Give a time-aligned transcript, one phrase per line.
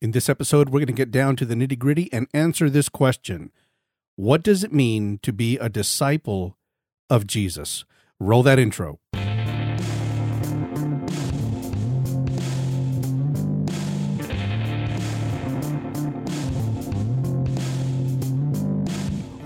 [0.00, 2.88] In this episode, we're going to get down to the nitty gritty and answer this
[2.88, 3.50] question
[4.14, 6.56] What does it mean to be a disciple
[7.10, 7.84] of Jesus?
[8.20, 9.00] Roll that intro.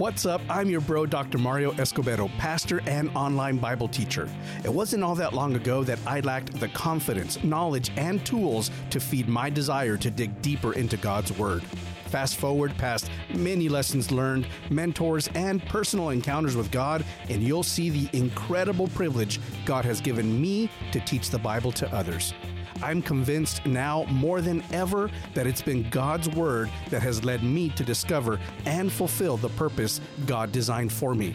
[0.03, 0.41] What's up?
[0.48, 1.39] I'm your bro, Dr.
[1.39, 4.29] Mario Escobedo, pastor and online Bible teacher.
[4.64, 8.98] It wasn't all that long ago that I lacked the confidence, knowledge, and tools to
[8.98, 11.62] feed my desire to dig deeper into God's Word.
[12.07, 17.88] Fast forward past many lessons learned, mentors, and personal encounters with God, and you'll see
[17.88, 22.34] the incredible privilege God has given me to teach the Bible to others.
[22.82, 27.70] I'm convinced now more than ever that it's been God's Word that has led me
[27.70, 31.34] to discover and fulfill the purpose God designed for me.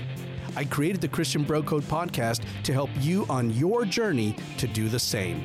[0.55, 4.89] I created the Christian Bro Code podcast to help you on your journey to do
[4.89, 5.43] the same.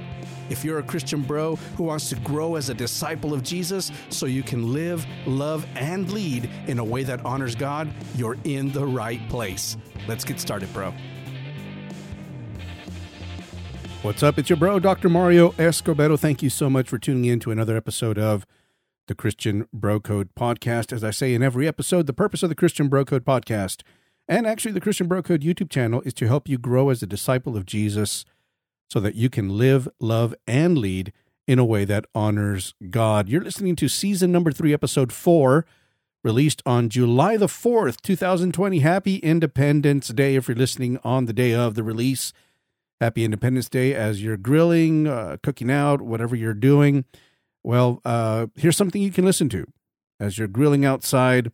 [0.48, 4.26] If you're a Christian bro who wants to grow as a disciple of Jesus so
[4.26, 8.84] you can live, love, and lead in a way that honors God, you're in the
[8.84, 9.76] right place.
[10.08, 10.92] Let's get started, bro.
[14.02, 14.36] What's up?
[14.36, 15.08] It's your bro, Dr.
[15.08, 16.18] Mario Escobedo.
[16.18, 18.44] Thank you so much for tuning in to another episode of
[19.06, 20.92] the Christian Bro Code podcast.
[20.92, 23.82] As I say in every episode, the purpose of the Christian Bro Code podcast
[24.26, 27.06] and actually the Christian Bro Code YouTube channel is to help you grow as a
[27.06, 28.24] disciple of Jesus
[28.90, 31.12] so that you can live, love, and lead
[31.46, 33.28] in a way that honors God.
[33.28, 35.64] You're listening to season number three, episode four,
[36.24, 38.80] released on July the 4th, 2020.
[38.80, 42.32] Happy Independence Day if you're listening on the day of the release.
[43.02, 47.04] Happy Independence Day as you're grilling, uh, cooking out, whatever you're doing.
[47.64, 49.66] Well, uh, here's something you can listen to
[50.20, 51.50] as you're grilling outside,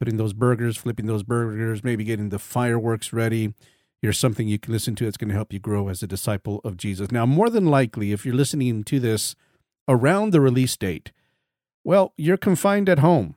[0.00, 3.54] putting those burgers, flipping those burgers, maybe getting the fireworks ready.
[4.02, 6.60] Here's something you can listen to that's going to help you grow as a disciple
[6.64, 7.12] of Jesus.
[7.12, 9.36] Now, more than likely, if you're listening to this
[9.86, 11.12] around the release date,
[11.84, 13.36] well, you're confined at home.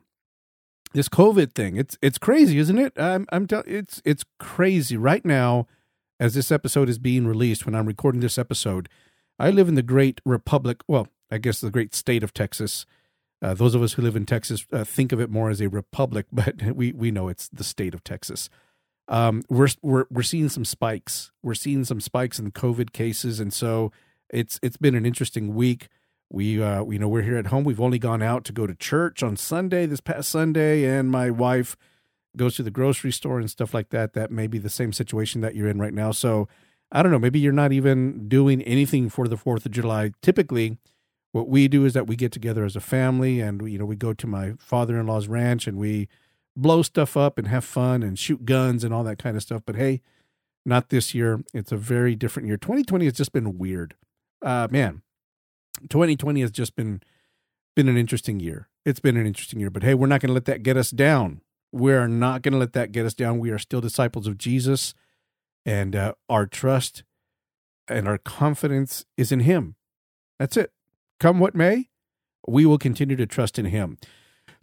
[0.94, 2.94] This COVID thing, it's it's crazy, isn't it?
[2.98, 5.68] I'm I'm tell, it's it's crazy right now
[6.22, 8.88] as this episode is being released, when I'm recording this episode,
[9.40, 12.86] I live in the great republic, well, I guess the great state of Texas.
[13.42, 15.68] Uh, those of us who live in Texas uh, think of it more as a
[15.68, 18.52] republic, but we, we know it's the state of Texas.
[19.08, 21.32] Um, we're, we're, we're seeing some spikes.
[21.42, 23.40] We're seeing some spikes in COVID cases.
[23.40, 23.92] And so
[24.30, 25.90] it's, it's been an interesting week.
[26.30, 27.64] We, uh, you know, we're here at home.
[27.64, 31.32] We've only gone out to go to church on Sunday, this past Sunday, and my
[31.32, 31.76] wife
[32.38, 35.42] goes to the grocery store and stuff like that, that may be the same situation
[35.42, 36.12] that you're in right now.
[36.12, 36.48] So
[36.92, 40.12] I don't know, maybe you're not even doing anything for the 4th of July.
[40.22, 40.78] Typically,
[41.32, 43.96] what we do is that we get together as a family and, you know, we
[43.96, 46.10] go to my father in law's ranch and we
[46.56, 49.62] blow stuff up and have fun and shoot guns and all that kind of stuff.
[49.66, 50.02] But hey,
[50.66, 51.42] not this year.
[51.54, 52.58] It's a very different year.
[52.58, 53.96] 2020 has just been weird.
[54.42, 55.02] Uh, man,
[55.90, 57.02] 2020 has just been
[57.76, 58.68] been an interesting year.
[58.86, 60.92] It's been an interesting year, but hey, we're not going to let that get us
[60.92, 61.42] down.
[61.72, 63.40] We are not going to let that get us down.
[63.40, 64.94] We are still disciples of Jesus,
[65.66, 67.04] and uh, our trust
[67.88, 69.76] and our confidence is in Him.
[70.40, 70.72] That's it.
[71.20, 71.90] Come what may,
[72.48, 73.98] we will continue to trust in Him.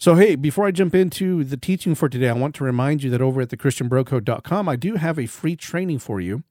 [0.00, 3.10] So, hey, before I jump into the teaching for today, I want to remind you
[3.10, 6.44] that over at thechristianbrocode.com, I do have a free training for you.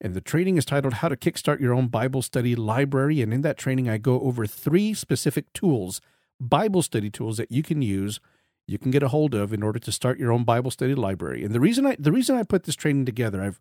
[0.00, 3.20] And the training is titled How to Kickstart Your Own Bible Study Library.
[3.20, 6.00] And in that training, I go over three specific tools,
[6.38, 8.20] Bible study tools that you can use
[8.68, 11.42] you can get a hold of in order to start your own Bible study library.
[11.42, 13.58] And the reason I the reason I put this training together, I've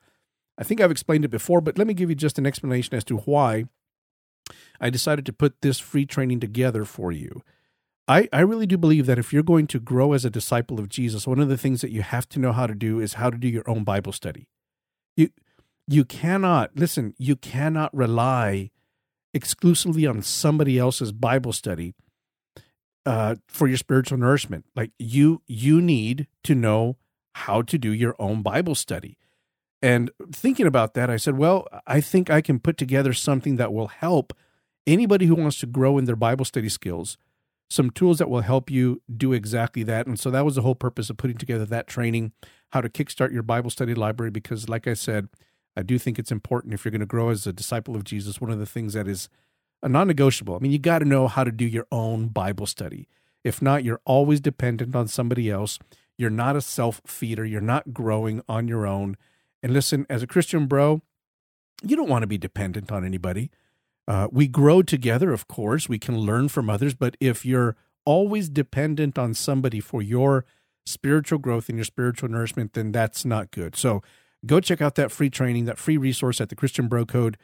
[0.58, 3.06] I think I've explained it before, but let me give you just an explanation as
[3.06, 3.66] to why
[4.82, 7.42] I decided to put this free training together for you.
[8.08, 10.88] I, I really do believe that if you're going to grow as a disciple of
[10.88, 13.30] Jesus, one of the things that you have to know how to do is how
[13.30, 14.48] to do your own Bible study.
[15.16, 15.30] You
[15.88, 18.72] you cannot listen, you cannot rely
[19.34, 21.94] exclusively on somebody else's Bible study
[23.08, 24.66] uh, for your spiritual nourishment.
[24.76, 26.98] Like you, you need to know
[27.36, 29.18] how to do your own Bible study.
[29.82, 33.72] And thinking about that, I said, well, I think I can put together something that
[33.72, 34.34] will help
[34.86, 37.18] anybody who wants to grow in their Bible study skills,
[37.70, 40.06] some tools that will help you do exactly that.
[40.06, 42.34] And so that was the whole purpose of putting together that training,
[42.72, 44.32] how to kickstart your Bible study library.
[44.32, 45.30] Because, like I said,
[45.78, 48.42] I do think it's important if you're going to grow as a disciple of Jesus.
[48.42, 49.30] One of the things that is
[49.84, 50.56] a non-negotiable.
[50.56, 53.08] I mean, you got to know how to do your own Bible study.
[53.44, 55.80] If not, you're always dependent on somebody else.
[56.18, 57.46] You're not a self-feeder.
[57.46, 59.18] You're not growing on your own.
[59.62, 61.02] And listen, as a Christian bro,
[61.84, 63.52] you don't want to be dependent on anybody.
[64.08, 65.88] Uh, we grow together, of course.
[65.88, 67.76] We can learn from others, but if you're
[68.06, 70.46] always dependent on somebody for your
[70.86, 73.76] spiritual growth and your spiritual nourishment, then that's not good.
[73.76, 74.02] So
[74.46, 77.38] go check out that free training, that free resource at the Christian Bro Code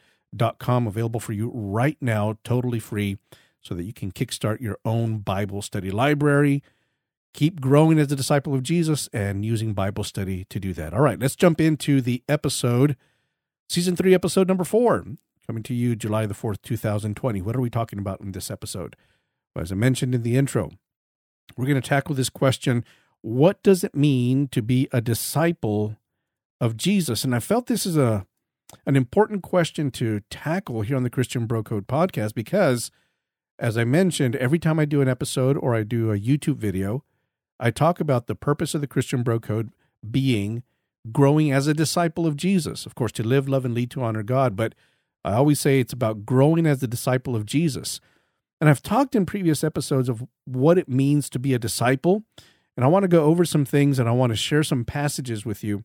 [0.58, 3.18] com available for you right now, totally free.
[3.60, 6.62] so that you can kickstart your own Bible study library.
[7.32, 10.92] Keep growing as a disciple of Jesus and using Bible study to do that.
[10.92, 12.94] All right, let's jump into the episode,
[13.68, 15.06] season three, episode number four,
[15.46, 17.40] coming to you July the 4th, 2020.
[17.40, 18.96] What are we talking about in this episode?
[19.56, 20.70] Well, as I mentioned in the intro,
[21.56, 22.84] we're going to tackle this question
[23.22, 25.96] What does it mean to be a disciple
[26.60, 27.24] of Jesus?
[27.24, 28.26] And I felt this is a
[28.86, 32.90] an important question to tackle here on the Christian Bro Code podcast because
[33.58, 37.04] as I mentioned, every time I do an episode or I do a YouTube video,
[37.60, 39.70] I talk about the purpose of the Christian Bro Code
[40.10, 40.62] being
[41.12, 42.86] growing as a disciple of Jesus.
[42.86, 44.56] Of course, to live, love, and lead to honor God.
[44.56, 44.74] But
[45.24, 48.00] I always say it's about growing as a disciple of Jesus.
[48.60, 52.24] And I've talked in previous episodes of what it means to be a disciple.
[52.76, 55.46] And I want to go over some things and I want to share some passages
[55.46, 55.84] with you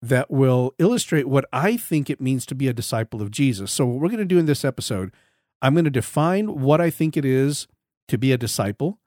[0.00, 3.72] that will illustrate what I think it means to be a disciple of Jesus.
[3.72, 5.12] So, what we're going to do in this episode,
[5.60, 7.66] I'm going to define what I think it is
[8.06, 8.98] to be a disciple.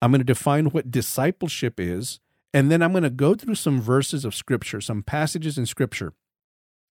[0.00, 2.20] I'm going to define what discipleship is.
[2.54, 6.14] And then I'm going to go through some verses of scripture, some passages in scripture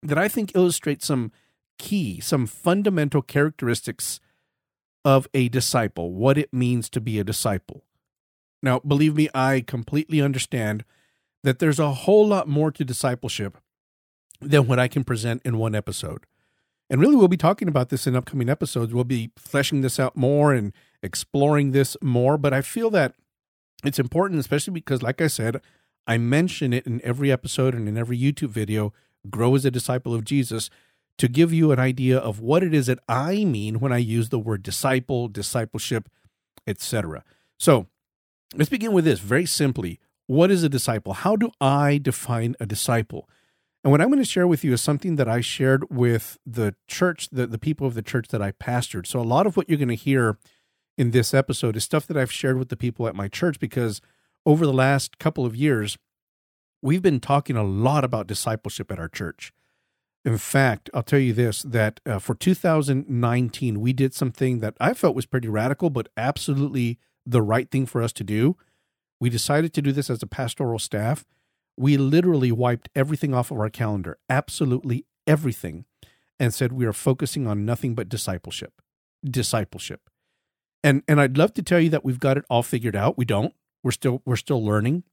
[0.01, 1.31] that I think illustrate some
[1.77, 4.19] key, some fundamental characteristics
[5.05, 7.83] of a disciple, what it means to be a disciple.
[8.61, 10.85] Now, believe me, I completely understand
[11.43, 13.57] that there's a whole lot more to discipleship
[14.41, 16.25] than what I can present in one episode.
[16.89, 18.93] And really, we'll be talking about this in upcoming episodes.
[18.93, 22.37] We'll be fleshing this out more and exploring this more.
[22.37, 23.15] But I feel that
[23.83, 25.61] it's important, especially because, like I said,
[26.05, 28.93] I mention it in every episode and in every YouTube video
[29.29, 30.69] grow as a disciple of Jesus
[31.17, 34.29] to give you an idea of what it is that I mean when I use
[34.29, 36.09] the word disciple, discipleship,
[36.67, 37.23] etc.
[37.57, 37.87] So
[38.55, 39.99] let's begin with this very simply.
[40.27, 41.13] What is a disciple?
[41.13, 43.29] How do I define a disciple?
[43.83, 46.75] And what I'm going to share with you is something that I shared with the
[46.87, 49.05] church, the, the people of the church that I pastored.
[49.05, 50.37] So a lot of what you're going to hear
[50.97, 53.99] in this episode is stuff that I've shared with the people at my church because
[54.45, 55.97] over the last couple of years,
[56.81, 59.51] we've been talking a lot about discipleship at our church.
[60.23, 64.93] In fact, I'll tell you this that uh, for 2019, we did something that I
[64.93, 68.55] felt was pretty radical, but absolutely the right thing for us to do.
[69.23, 71.23] We decided to do this as a pastoral staff.
[71.77, 75.85] We literally wiped everything off of our calendar, absolutely everything,
[76.41, 78.81] and said we are focusing on nothing but discipleship.
[79.23, 80.09] Discipleship.
[80.83, 83.17] And and I'd love to tell you that we've got it all figured out.
[83.17, 83.53] We don't.
[83.81, 85.03] We're still we're still learning.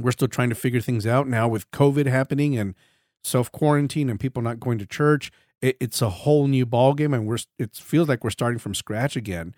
[0.00, 2.74] We're still trying to figure things out now with COVID happening and
[3.22, 5.30] self quarantine and people not going to church,
[5.62, 8.74] it, it's a whole new ball game, and we're it feels like we're starting from
[8.74, 9.54] scratch again.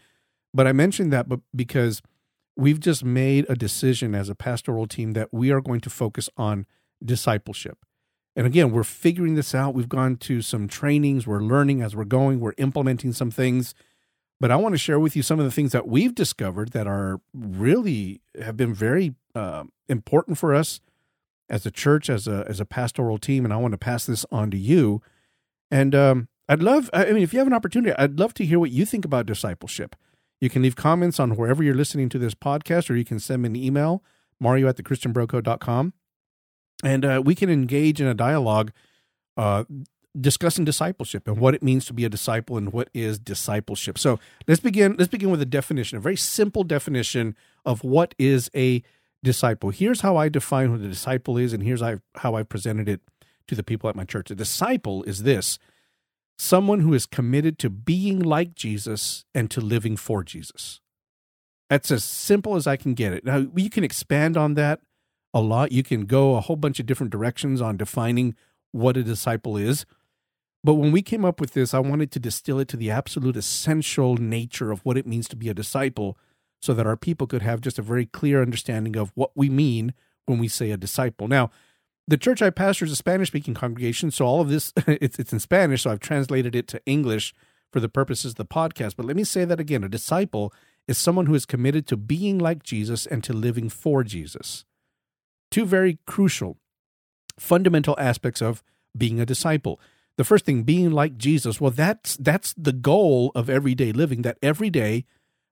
[0.52, 2.02] But I mentioned that, but because
[2.56, 6.28] we've just made a decision as a pastoral team that we are going to focus
[6.36, 6.66] on
[7.04, 7.78] discipleship.
[8.34, 9.74] And again, we're figuring this out.
[9.74, 11.26] We've gone to some trainings.
[11.26, 12.40] We're learning as we're going.
[12.40, 13.74] We're implementing some things.
[14.40, 16.86] But I want to share with you some of the things that we've discovered that
[16.86, 20.80] are really have been very uh, important for us
[21.48, 24.24] as a church, as a as a pastoral team, and I want to pass this
[24.32, 25.02] on to you.
[25.70, 28.58] And um, I'd love, I mean, if you have an opportunity, I'd love to hear
[28.58, 29.94] what you think about discipleship.
[30.42, 33.42] You can leave comments on wherever you're listening to this podcast, or you can send
[33.42, 34.02] me an email,
[34.40, 35.92] mario at thechristianbrocode.com,
[36.82, 38.72] and uh, we can engage in a dialogue
[39.36, 39.62] uh,
[40.20, 43.96] discussing discipleship and what it means to be a disciple and what is discipleship.
[43.96, 44.18] So
[44.48, 44.96] let's begin.
[44.98, 48.82] Let's begin with a definition, a very simple definition of what is a
[49.22, 49.70] disciple.
[49.70, 51.82] Here's how I define what a disciple is, and here's
[52.16, 53.00] how I've presented it
[53.46, 54.28] to the people at my church.
[54.32, 55.60] A disciple is this
[56.42, 60.80] someone who is committed to being like Jesus and to living for Jesus.
[61.70, 63.24] That's as simple as I can get it.
[63.24, 64.80] Now, you can expand on that
[65.32, 65.70] a lot.
[65.70, 68.34] You can go a whole bunch of different directions on defining
[68.72, 69.86] what a disciple is.
[70.64, 73.36] But when we came up with this, I wanted to distill it to the absolute
[73.36, 76.18] essential nature of what it means to be a disciple
[76.60, 79.94] so that our people could have just a very clear understanding of what we mean
[80.26, 81.28] when we say a disciple.
[81.28, 81.50] Now,
[82.12, 85.32] the church I pastor is a Spanish speaking congregation, so all of this it's it's
[85.32, 87.34] in Spanish, so I've translated it to English
[87.72, 88.96] for the purposes of the podcast.
[88.96, 89.82] But let me say that again.
[89.82, 90.52] A disciple
[90.86, 94.66] is someone who is committed to being like Jesus and to living for Jesus.
[95.50, 96.58] Two very crucial,
[97.38, 98.62] fundamental aspects of
[98.94, 99.80] being a disciple.
[100.18, 101.62] The first thing, being like Jesus.
[101.62, 105.06] Well, that's that's the goal of everyday living, that every day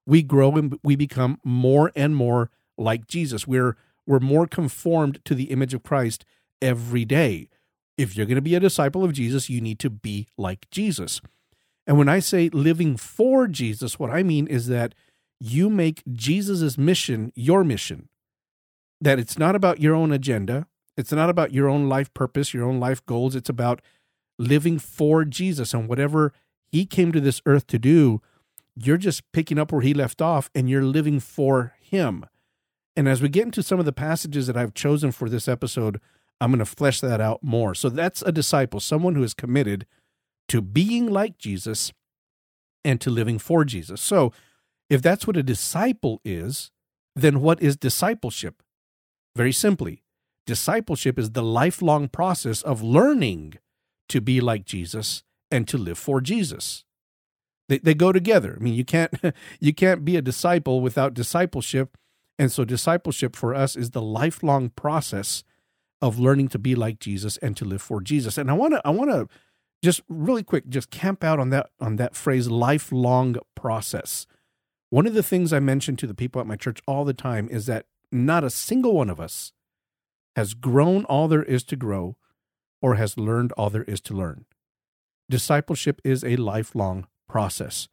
[0.04, 3.46] we grow and we become more and more like Jesus.
[3.46, 6.26] We're we're more conformed to the image of Christ
[6.60, 7.48] every day.
[7.96, 11.20] If you're going to be a disciple of Jesus, you need to be like Jesus.
[11.86, 14.94] And when I say living for Jesus, what I mean is that
[15.38, 18.08] you make Jesus' mission your mission.
[19.00, 22.64] That it's not about your own agenda, it's not about your own life purpose, your
[22.64, 23.34] own life goals.
[23.34, 23.80] It's about
[24.38, 26.32] living for Jesus and whatever
[26.66, 28.20] he came to this earth to do
[28.76, 32.24] you're just picking up where he left off and you're living for him.
[32.96, 36.00] And as we get into some of the passages that I've chosen for this episode,
[36.40, 37.74] I'm going to flesh that out more.
[37.74, 39.86] So that's a disciple, someone who is committed
[40.48, 41.92] to being like Jesus
[42.84, 44.00] and to living for Jesus.
[44.00, 44.32] So
[44.88, 46.70] if that's what a disciple is,
[47.14, 48.62] then what is discipleship?
[49.36, 50.02] Very simply,
[50.46, 53.54] discipleship is the lifelong process of learning
[54.08, 56.84] to be like Jesus and to live for Jesus.
[57.68, 58.56] They, they go together.
[58.58, 59.12] I mean, you can't
[59.60, 61.96] you can't be a disciple without discipleship.
[62.38, 65.44] And so discipleship for us is the lifelong process
[66.00, 68.38] of learning to be like Jesus and to live for Jesus.
[68.38, 69.28] And I want to I want to
[69.82, 74.26] just really quick just camp out on that on that phrase lifelong process.
[74.90, 77.48] One of the things I mention to the people at my church all the time
[77.50, 79.52] is that not a single one of us
[80.36, 82.16] has grown all there is to grow
[82.82, 84.46] or has learned all there is to learn.
[85.28, 87.88] Discipleship is a lifelong process.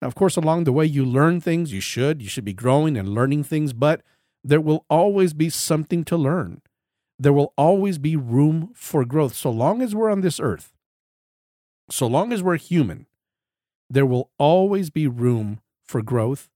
[0.00, 1.72] Now, of course, along the way, you learn things.
[1.72, 2.22] You should.
[2.22, 4.02] You should be growing and learning things, but
[4.44, 6.62] there will always be something to learn.
[7.18, 9.34] There will always be room for growth.
[9.34, 10.72] So long as we're on this earth,
[11.90, 13.06] so long as we're human,
[13.90, 16.48] there will always be room for growth.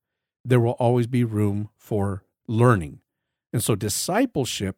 [0.45, 3.01] There will always be room for learning.
[3.53, 4.77] And so, discipleship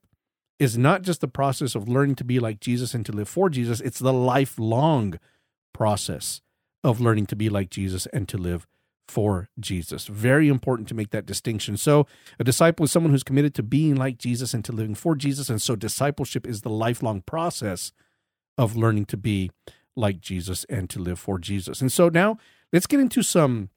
[0.59, 3.49] is not just the process of learning to be like Jesus and to live for
[3.49, 5.19] Jesus, it's the lifelong
[5.73, 6.41] process
[6.83, 8.67] of learning to be like Jesus and to live
[9.09, 10.07] for Jesus.
[10.07, 11.77] Very important to make that distinction.
[11.77, 12.07] So,
[12.39, 15.49] a disciple is someone who's committed to being like Jesus and to living for Jesus.
[15.49, 17.93] And so, discipleship is the lifelong process
[18.57, 19.51] of learning to be
[19.97, 21.81] like Jesus and to live for Jesus.
[21.81, 22.39] And so, now
[22.73, 23.71] let's get into some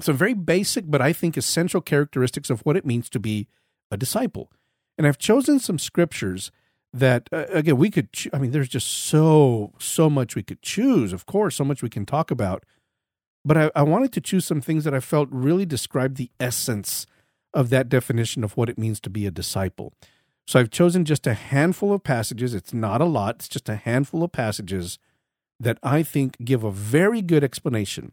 [0.00, 3.48] some very basic but I think essential characteristics of what it means to be
[3.90, 4.52] a disciple.
[4.96, 6.50] And I've chosen some scriptures
[6.92, 10.62] that uh, again we could cho- i mean there's just so so much we could
[10.62, 12.64] choose of course so much we can talk about
[13.48, 17.06] but I, I wanted to choose some things that i felt really describe the essence
[17.54, 19.92] of that definition of what it means to be a disciple.
[20.46, 22.54] So i've chosen just a handful of passages.
[22.54, 23.36] It's not a lot.
[23.36, 24.98] It's just a handful of passages
[25.60, 28.12] that i think give a very good explanation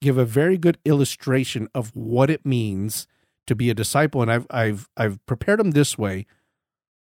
[0.00, 3.06] give a very good illustration of what it means
[3.46, 4.22] to be a disciple.
[4.22, 6.26] And i've i've i've prepared them this way.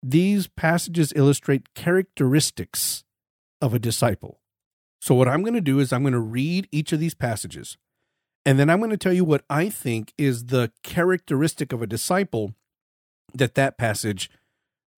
[0.01, 3.03] These passages illustrate characteristics
[3.61, 4.39] of a disciple.
[5.03, 7.75] So, what I'm going to do is I'm going to read each of these passages,
[8.45, 11.87] and then I'm going to tell you what I think is the characteristic of a
[11.87, 12.53] disciple
[13.33, 14.31] that that passage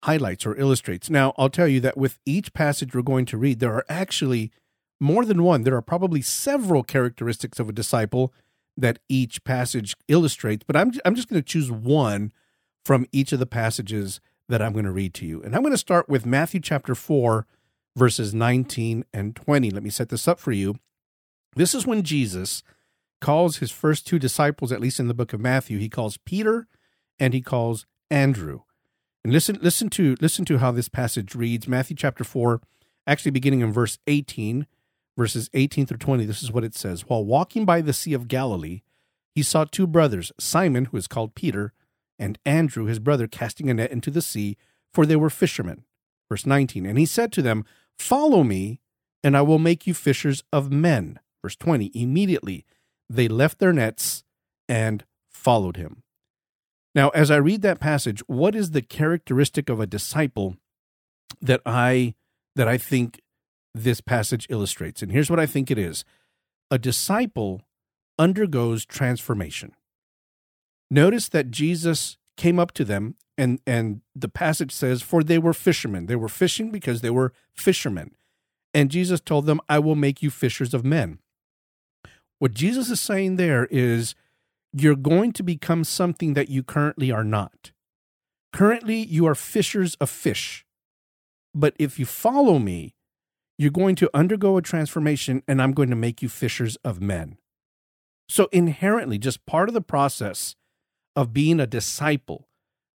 [0.04, 1.10] highlights or illustrates.
[1.10, 4.52] Now, I'll tell you that with each passage we're going to read, there are actually
[5.00, 5.64] more than one.
[5.64, 8.32] There are probably several characteristics of a disciple
[8.76, 12.30] that each passage illustrates, but I'm, I'm just going to choose one
[12.84, 15.42] from each of the passages that I'm going to read to you.
[15.42, 17.44] And I'm going to start with Matthew chapter 4,
[17.96, 19.70] verses 19 and 20.
[19.70, 20.76] Let me set this up for you.
[21.56, 22.62] This is when Jesus
[23.20, 25.78] calls his first two disciples, at least in the book of Matthew.
[25.78, 26.68] He calls Peter
[27.18, 28.60] and he calls Andrew.
[29.24, 31.66] And listen, listen to listen to how this passage reads.
[31.66, 32.60] Matthew chapter 4,
[33.06, 34.66] actually beginning in verse 18,
[35.16, 36.26] verses 18 through 20.
[36.26, 37.08] This is what it says.
[37.08, 38.82] While walking by the Sea of Galilee,
[39.34, 41.72] he saw two brothers, Simon, who is called Peter,
[42.18, 44.56] and Andrew his brother casting a net into the sea,
[44.92, 45.84] for they were fishermen.
[46.28, 46.86] Verse 19.
[46.86, 47.64] And he said to them,
[47.98, 48.80] Follow me,
[49.24, 51.20] and I will make you fishers of men.
[51.42, 51.90] Verse 20.
[51.94, 52.64] Immediately
[53.08, 54.24] they left their nets
[54.68, 56.02] and followed him.
[56.94, 60.56] Now, as I read that passage, what is the characteristic of a disciple
[61.40, 62.14] that I
[62.54, 63.20] that I think
[63.74, 65.02] this passage illustrates?
[65.02, 66.04] And here's what I think it is.
[66.70, 67.62] A disciple
[68.18, 69.72] undergoes transformation.
[70.90, 75.54] Notice that Jesus came up to them and and the passage says for they were
[75.54, 76.06] fishermen.
[76.06, 78.16] They were fishing because they were fishermen.
[78.74, 81.18] And Jesus told them, "I will make you fishers of men."
[82.38, 84.14] What Jesus is saying there is
[84.72, 87.72] you're going to become something that you currently are not.
[88.52, 90.64] Currently, you are fishers of fish.
[91.54, 92.94] But if you follow me,
[93.58, 97.38] you're going to undergo a transformation and I'm going to make you fishers of men.
[98.28, 100.56] So, inherently, just part of the process
[101.14, 102.48] of being a disciple,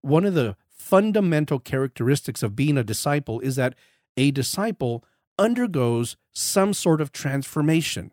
[0.03, 3.75] one of the fundamental characteristics of being a disciple is that
[4.17, 5.05] a disciple
[5.39, 8.11] undergoes some sort of transformation.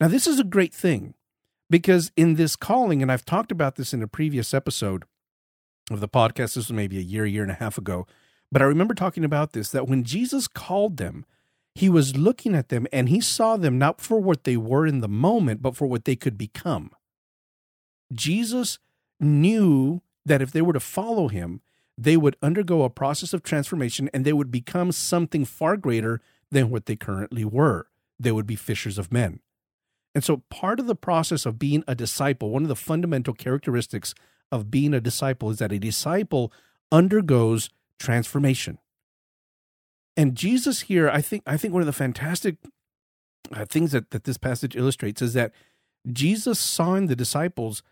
[0.00, 1.14] Now, this is a great thing
[1.68, 5.04] because in this calling, and I've talked about this in a previous episode
[5.90, 8.06] of the podcast, this was maybe a year, year and a half ago,
[8.50, 11.24] but I remember talking about this that when Jesus called them,
[11.74, 15.00] he was looking at them and he saw them not for what they were in
[15.00, 16.90] the moment, but for what they could become.
[18.12, 18.78] Jesus
[19.20, 21.60] knew that if they were to follow him,
[21.96, 26.70] they would undergo a process of transformation and they would become something far greater than
[26.70, 27.88] what they currently were.
[28.18, 29.40] They would be fishers of men.
[30.14, 34.14] And so, part of the process of being a disciple, one of the fundamental characteristics
[34.50, 36.52] of being a disciple is that a disciple
[36.90, 38.78] undergoes transformation.
[40.16, 42.56] And Jesus here, I think, I think one of the fantastic
[43.54, 45.52] uh, things that, that this passage illustrates is that
[46.10, 47.82] Jesus saw in the disciples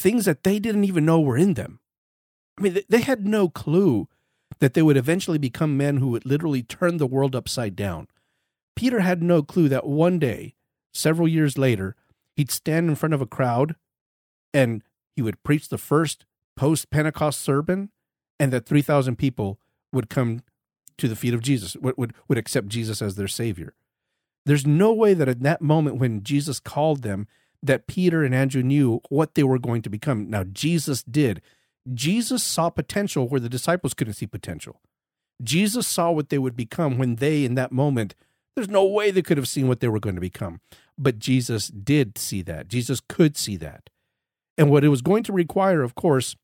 [0.00, 1.80] things that they didn't even know were in them.
[2.58, 4.08] I mean, they had no clue
[4.58, 8.08] that they would eventually become men who would literally turn the world upside down.
[8.74, 10.54] Peter had no clue that one day,
[10.92, 11.96] several years later,
[12.34, 13.76] he'd stand in front of a crowd
[14.52, 14.82] and
[15.14, 16.24] he would preach the first
[16.56, 17.90] post Pentecost sermon,
[18.38, 19.58] and that 3,000 people
[19.92, 20.42] would come
[20.98, 23.74] to the feet of Jesus, would, would, would accept Jesus as their Savior.
[24.44, 27.26] There's no way that in that moment when Jesus called them,
[27.62, 30.30] that Peter and Andrew knew what they were going to become.
[30.30, 31.42] Now, Jesus did.
[31.92, 34.80] Jesus saw potential where the disciples couldn't see potential.
[35.42, 38.14] Jesus saw what they would become when they, in that moment,
[38.54, 40.60] there's no way they could have seen what they were going to become.
[40.98, 42.68] But Jesus did see that.
[42.68, 43.88] Jesus could see that.
[44.58, 46.36] And what it was going to require, of course,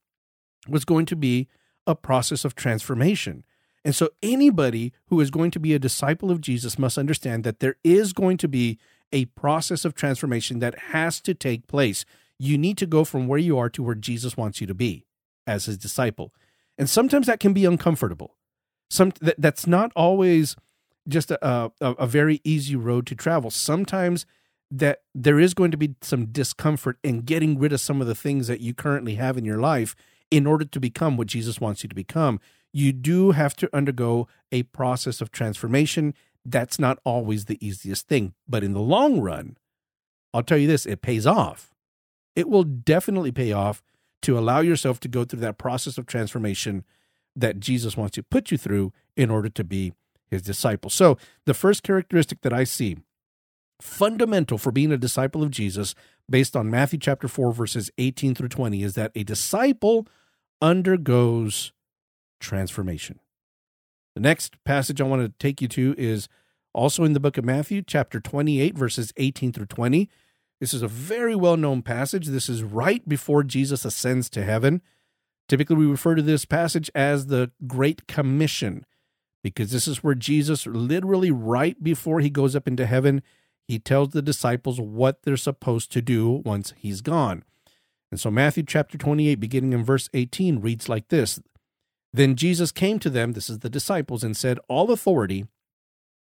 [0.68, 1.48] was going to be
[1.86, 3.44] a process of transformation.
[3.84, 7.60] And so anybody who is going to be a disciple of Jesus must understand that
[7.60, 8.78] there is going to be
[9.12, 12.04] a process of transformation that has to take place.
[12.38, 15.06] You need to go from where you are to where Jesus wants you to be
[15.46, 16.32] as his disciple.
[16.76, 18.36] And sometimes that can be uncomfortable.
[18.90, 20.56] Some that, that's not always
[21.08, 23.50] just a, a, a very easy road to travel.
[23.50, 24.26] Sometimes
[24.70, 28.14] that there is going to be some discomfort in getting rid of some of the
[28.14, 29.94] things that you currently have in your life
[30.30, 32.40] in order to become what Jesus wants you to become
[32.76, 36.12] you do have to undergo a process of transformation.
[36.48, 39.56] That's not always the easiest thing, but in the long run,
[40.32, 41.74] I'll tell you this it pays off.
[42.36, 43.82] It will definitely pay off
[44.22, 46.84] to allow yourself to go through that process of transformation
[47.34, 49.92] that Jesus wants to put you through in order to be
[50.30, 50.88] his disciple.
[50.88, 52.98] So, the first characteristic that I see
[53.80, 55.94] fundamental for being a disciple of Jesus,
[56.30, 60.06] based on Matthew chapter 4, verses 18 through 20, is that a disciple
[60.62, 61.72] undergoes
[62.40, 63.20] transformation.
[64.16, 66.30] The next passage I want to take you to is
[66.72, 70.08] also in the book of Matthew, chapter 28, verses 18 through 20.
[70.58, 72.28] This is a very well known passage.
[72.28, 74.80] This is right before Jesus ascends to heaven.
[75.50, 78.86] Typically, we refer to this passage as the Great Commission
[79.42, 83.22] because this is where Jesus, literally right before he goes up into heaven,
[83.68, 87.44] he tells the disciples what they're supposed to do once he's gone.
[88.10, 91.38] And so, Matthew chapter 28, beginning in verse 18, reads like this
[92.16, 95.46] then Jesus came to them, this is the disciples, and said, All authority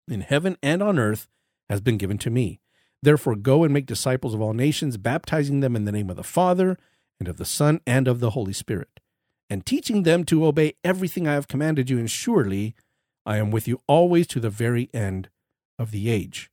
[0.07, 1.27] in heaven and on earth
[1.69, 2.59] has been given to me.
[3.01, 6.23] Therefore, go and make disciples of all nations, baptizing them in the name of the
[6.23, 6.77] Father,
[7.19, 8.99] and of the Son, and of the Holy Spirit,
[9.49, 12.75] and teaching them to obey everything I have commanded you, and surely
[13.25, 15.29] I am with you always to the very end
[15.77, 16.49] of the age.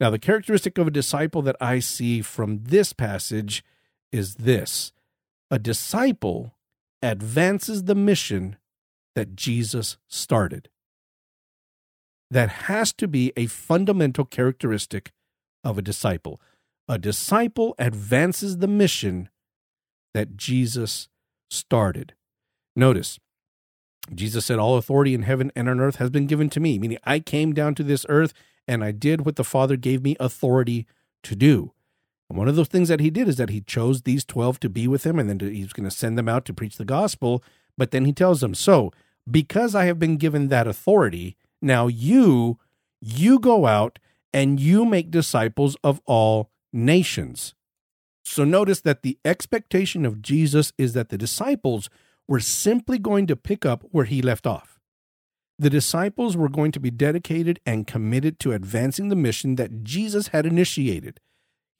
[0.00, 3.64] Now, the characteristic of a disciple that I see from this passage
[4.10, 4.92] is this
[5.50, 6.54] a disciple
[7.02, 8.56] advances the mission
[9.14, 10.68] that Jesus started.
[12.30, 15.12] That has to be a fundamental characteristic
[15.62, 16.40] of a disciple.
[16.88, 19.28] A disciple advances the mission
[20.14, 21.08] that Jesus
[21.50, 22.14] started.
[22.74, 23.18] Notice,
[24.14, 26.98] Jesus said, All authority in heaven and on earth has been given to me, meaning
[27.04, 28.32] I came down to this earth
[28.66, 30.86] and I did what the Father gave me authority
[31.22, 31.72] to do.
[32.32, 34.70] And one of those things that he did is that he chose these 12 to
[34.70, 36.78] be with him and then to, he was going to send them out to preach
[36.78, 37.44] the gospel.
[37.76, 38.90] But then he tells them, So,
[39.30, 42.58] because I have been given that authority, now you,
[43.02, 43.98] you go out
[44.32, 47.52] and you make disciples of all nations.
[48.24, 51.90] So notice that the expectation of Jesus is that the disciples
[52.26, 54.80] were simply going to pick up where he left off.
[55.58, 60.28] The disciples were going to be dedicated and committed to advancing the mission that Jesus
[60.28, 61.20] had initiated.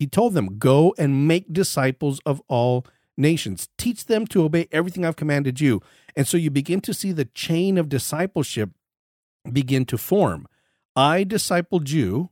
[0.02, 2.84] He told them, Go and make disciples of all
[3.16, 3.68] nations.
[3.78, 5.80] Teach them to obey everything I've commanded you.
[6.16, 8.70] And so you begin to see the chain of discipleship
[9.52, 10.48] begin to form.
[10.96, 12.30] I discipled you.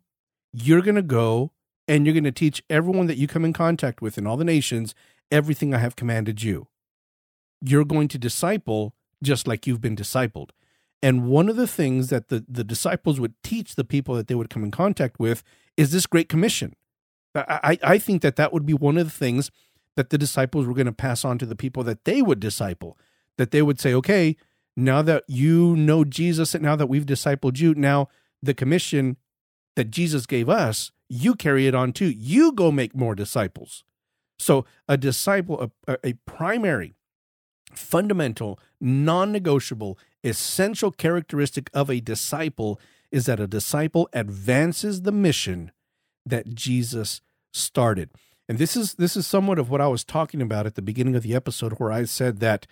[0.52, 1.52] You're going to go
[1.86, 4.44] and you're going to teach everyone that you come in contact with in all the
[4.44, 4.92] nations
[5.30, 6.66] everything I have commanded you.
[7.60, 10.50] You're going to disciple just like you've been discipled.
[11.04, 14.34] And one of the things that the, the disciples would teach the people that they
[14.34, 15.44] would come in contact with
[15.76, 16.74] is this great commission.
[17.34, 19.50] I, I think that that would be one of the things
[19.96, 22.98] that the disciples were going to pass on to the people that they would disciple.
[23.38, 24.36] That they would say, okay,
[24.76, 28.08] now that you know Jesus and now that we've discipled you, now
[28.42, 29.16] the commission
[29.76, 32.10] that Jesus gave us, you carry it on too.
[32.10, 33.84] You go make more disciples.
[34.38, 36.94] So, a disciple, a, a primary,
[37.74, 45.72] fundamental, non negotiable, essential characteristic of a disciple is that a disciple advances the mission
[46.26, 47.20] that Jesus
[47.52, 48.10] started.
[48.48, 51.14] And this is this is somewhat of what I was talking about at the beginning
[51.14, 52.66] of the episode where I said that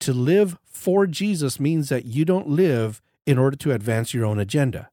[0.00, 4.38] to live for Jesus means that you don't live in order to advance your own
[4.38, 4.90] agenda.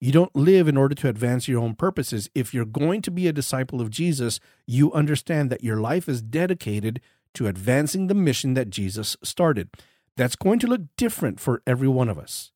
[0.00, 2.28] You don't live in order to advance your own purposes.
[2.34, 6.22] If you're going to be a disciple of Jesus, you understand that your life is
[6.22, 7.00] dedicated
[7.34, 9.68] to advancing the mission that Jesus started.
[10.16, 12.50] That's going to look different for every one of us.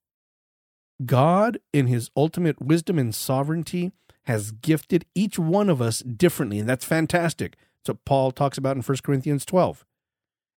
[1.05, 3.93] God, in his ultimate wisdom and sovereignty,
[4.27, 7.57] has gifted each one of us differently, and that's fantastic.
[7.79, 9.85] That's what Paul talks about in 1 Corinthians 12.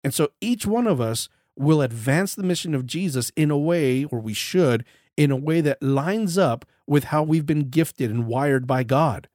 [0.03, 4.05] And so each one of us will advance the mission of Jesus in a way,
[4.05, 4.85] or we should,
[5.17, 9.29] in a way that lines up with how we've been gifted and wired by God.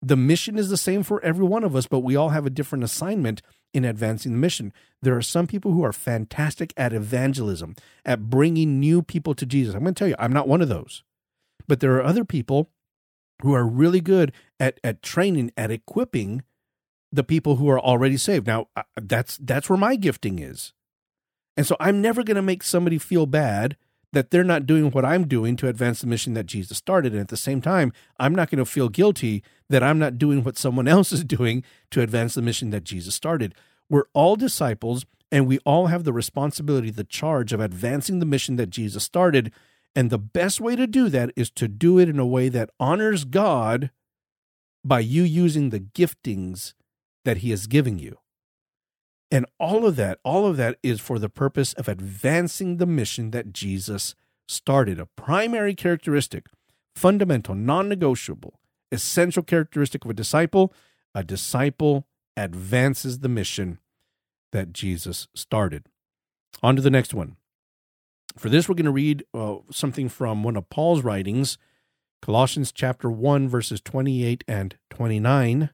[0.00, 2.50] The mission is the same for every one of us, but we all have a
[2.50, 3.42] different assignment
[3.74, 4.72] in advancing the mission.
[5.02, 9.74] There are some people who are fantastic at evangelism, at bringing new people to Jesus.
[9.74, 11.02] I'm going to tell you, I'm not one of those.
[11.66, 12.70] But there are other people
[13.42, 16.42] who are really good at, at training, at equipping
[17.12, 18.46] the people who are already saved.
[18.46, 20.72] Now, uh, that's that's where my gifting is.
[21.56, 23.76] And so I'm never going to make somebody feel bad
[24.12, 27.12] that they're not doing what I'm doing to advance the mission that Jesus started.
[27.12, 30.42] And at the same time, I'm not going to feel guilty that I'm not doing
[30.42, 33.54] what someone else is doing to advance the mission that Jesus started.
[33.90, 38.56] We're all disciples, and we all have the responsibility, the charge of advancing the mission
[38.56, 39.52] that Jesus started.
[39.98, 42.70] And the best way to do that is to do it in a way that
[42.78, 43.90] honors God
[44.84, 46.74] by you using the giftings
[47.24, 48.18] that He is giving you.
[49.32, 53.32] And all of that, all of that is for the purpose of advancing the mission
[53.32, 54.14] that Jesus
[54.46, 55.00] started.
[55.00, 56.46] A primary characteristic,
[56.94, 58.60] fundamental, non negotiable,
[58.92, 60.72] essential characteristic of a disciple
[61.12, 62.06] a disciple
[62.36, 63.80] advances the mission
[64.52, 65.86] that Jesus started.
[66.62, 67.37] On to the next one.
[68.36, 71.58] For this, we're going to read uh, something from one of Paul's writings,
[72.20, 75.70] Colossians chapter 1, verses 28 and 29.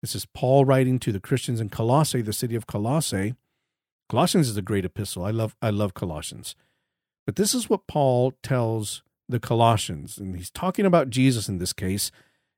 [0.00, 3.34] This is Paul writing to the Christians in Colossae, the city of Colossae.
[4.08, 5.24] Colossians is a great epistle.
[5.24, 6.54] I love I love Colossians.
[7.24, 11.72] But this is what Paul tells the Colossians, and he's talking about Jesus in this
[11.72, 12.10] case.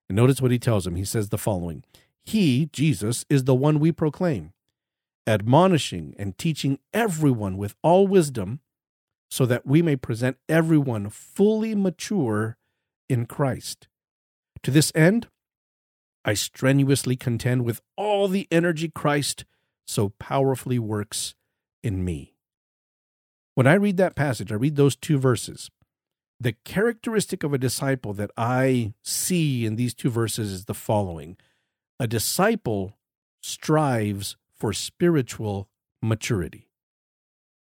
[0.08, 0.96] And notice what he tells them.
[0.96, 1.84] He says the following
[2.24, 4.52] He, Jesus, is the one we proclaim,
[5.26, 8.60] admonishing and teaching everyone with all wisdom,
[9.30, 12.56] so that we may present everyone fully mature
[13.08, 13.88] in Christ.
[14.62, 15.28] To this end,
[16.24, 19.44] I strenuously contend with all the energy Christ
[19.86, 21.34] so powerfully works
[21.82, 22.34] in me.
[23.54, 25.70] When I read that passage, I read those two verses.
[26.38, 31.36] The characteristic of a disciple that I see in these two verses is the following
[31.98, 32.98] A disciple
[33.40, 35.68] strives for spiritual
[36.02, 36.65] maturity.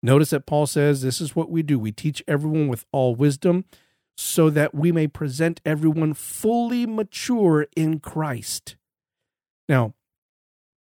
[0.04, 1.78] Notice that Paul says this is what we do.
[1.78, 3.64] We teach everyone with all wisdom
[4.18, 8.76] so that we may present everyone fully mature in Christ.
[9.66, 9.94] Now,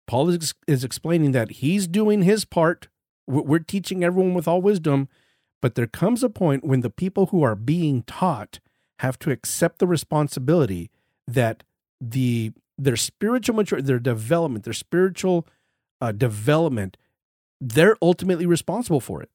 [0.07, 2.87] Paul is, is explaining that he's doing his part.
[3.27, 5.09] We're teaching everyone with all wisdom,
[5.61, 8.61] but there comes a point when the people who are being taught
[9.01, 10.89] have to accept the responsibility
[11.27, 11.65] that
[12.01, 15.49] the their spiritual maturity, their development, their spiritual
[16.01, 16.97] uh, development,
[17.61, 19.31] they're ultimately responsible for it.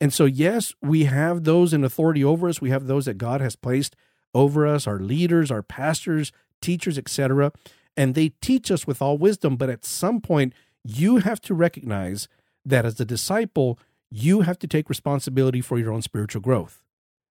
[0.00, 2.60] And so, yes, we have those in authority over us.
[2.60, 3.94] We have those that God has placed
[4.34, 7.52] over us, our leaders, our pastors, teachers, etc.
[7.96, 9.56] And they teach us with all wisdom.
[9.56, 12.28] But at some point, you have to recognize
[12.64, 13.78] that as a disciple,
[14.10, 16.82] you have to take responsibility for your own spiritual growth.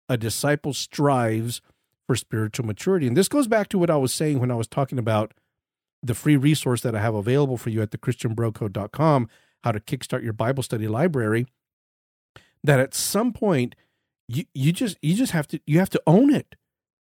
[0.08, 1.62] A disciple strives
[2.06, 3.06] for spiritual maturity.
[3.06, 5.32] And this goes back to what I was saying when I was talking about
[6.02, 9.28] the free resource that I have available for you at thechristianbrocode.com,
[9.62, 11.46] how to kickstart your Bible study library
[12.62, 13.74] that at some point
[14.28, 16.54] you you just you just have to you have to own it.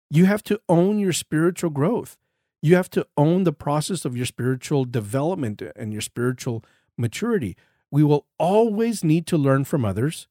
[0.09, 2.17] You have to own your spiritual growth.
[2.61, 6.63] You have to own the process of your spiritual development and your spiritual
[6.97, 7.55] maturity.
[7.91, 10.27] We will always need to learn from others.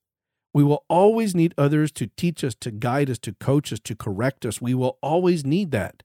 [0.52, 3.94] We will always need others to teach us, to guide us, to coach us, to
[3.94, 4.60] correct us.
[4.60, 6.02] We will always need that.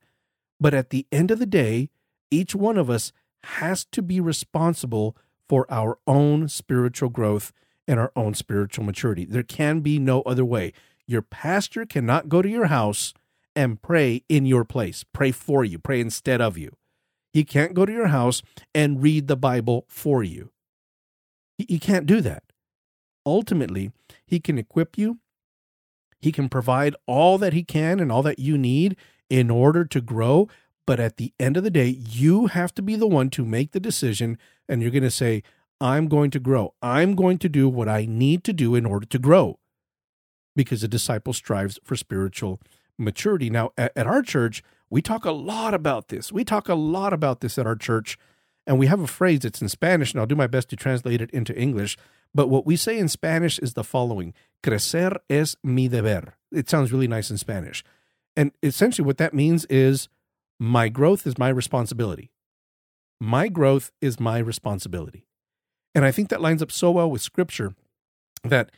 [0.59, 1.89] But at the end of the day,
[2.29, 5.15] each one of us has to be responsible
[5.51, 7.51] for our own spiritual growth
[7.85, 9.25] and our own spiritual maturity.
[9.25, 10.71] There can be no other way.
[11.05, 13.13] Your pastor cannot go to your house
[13.53, 16.77] and pray in your place, pray for you, pray instead of you.
[17.33, 18.41] He can't go to your house
[18.73, 20.51] and read the Bible for you.
[21.57, 22.43] He, can't do that.
[23.25, 23.91] Ultimately,
[24.25, 25.19] he can equip you,
[26.21, 28.95] he can provide all that he can and all that you need
[29.29, 30.47] in order to grow.
[30.87, 33.71] But at the end of the day, you have to be the one to make
[33.71, 34.37] the decision.
[34.67, 35.43] And you're going to say,
[35.79, 36.73] I'm going to grow.
[36.81, 39.59] I'm going to do what I need to do in order to grow
[40.55, 42.59] because a disciple strives for spiritual
[42.97, 43.49] maturity.
[43.49, 46.33] Now, at, our church, We talk a lot about this.
[46.33, 48.17] We talk a lot about this at our church.
[48.67, 51.21] And we have a phrase that's in Spanish, and I'll do my best to translate
[51.21, 51.97] it into English.
[52.35, 56.35] But what we say in Spanish is the following Crecer es mi deber.
[56.51, 57.83] It sounds really nice in Spanish.
[58.35, 60.09] And essentially, what that means is
[60.61, 62.29] my growth is my responsibility.
[63.19, 65.25] My growth is my responsibility.
[65.95, 67.73] And I think that lines up so well with scripture
[68.43, 68.69] that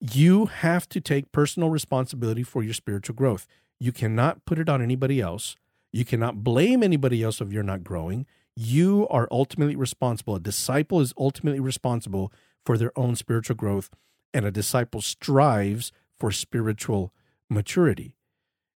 [0.00, 3.46] you have to take personal responsibility for your spiritual growth.
[3.78, 5.54] You cannot put it on anybody else.
[5.92, 8.24] You cannot blame anybody else if you're not growing.
[8.56, 10.34] You are ultimately responsible.
[10.34, 12.32] A disciple is ultimately responsible
[12.64, 13.90] for their own spiritual growth,
[14.32, 17.12] and a disciple strives for spiritual
[17.50, 18.14] maturity.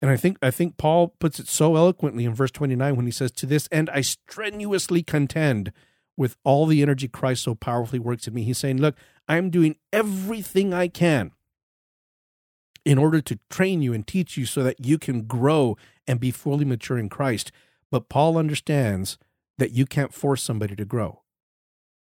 [0.00, 3.12] And I think I think Paul puts it so eloquently in verse 29 when he
[3.12, 5.72] says, To this end I strenuously contend
[6.16, 8.42] with all the energy Christ so powerfully works in me.
[8.44, 8.96] He's saying, Look,
[9.28, 11.32] I'm doing everything I can
[12.84, 16.30] in order to train you and teach you so that you can grow and be
[16.30, 17.52] fully mature in Christ.
[17.90, 19.18] But Paul understands
[19.58, 21.22] that you can't force somebody to grow.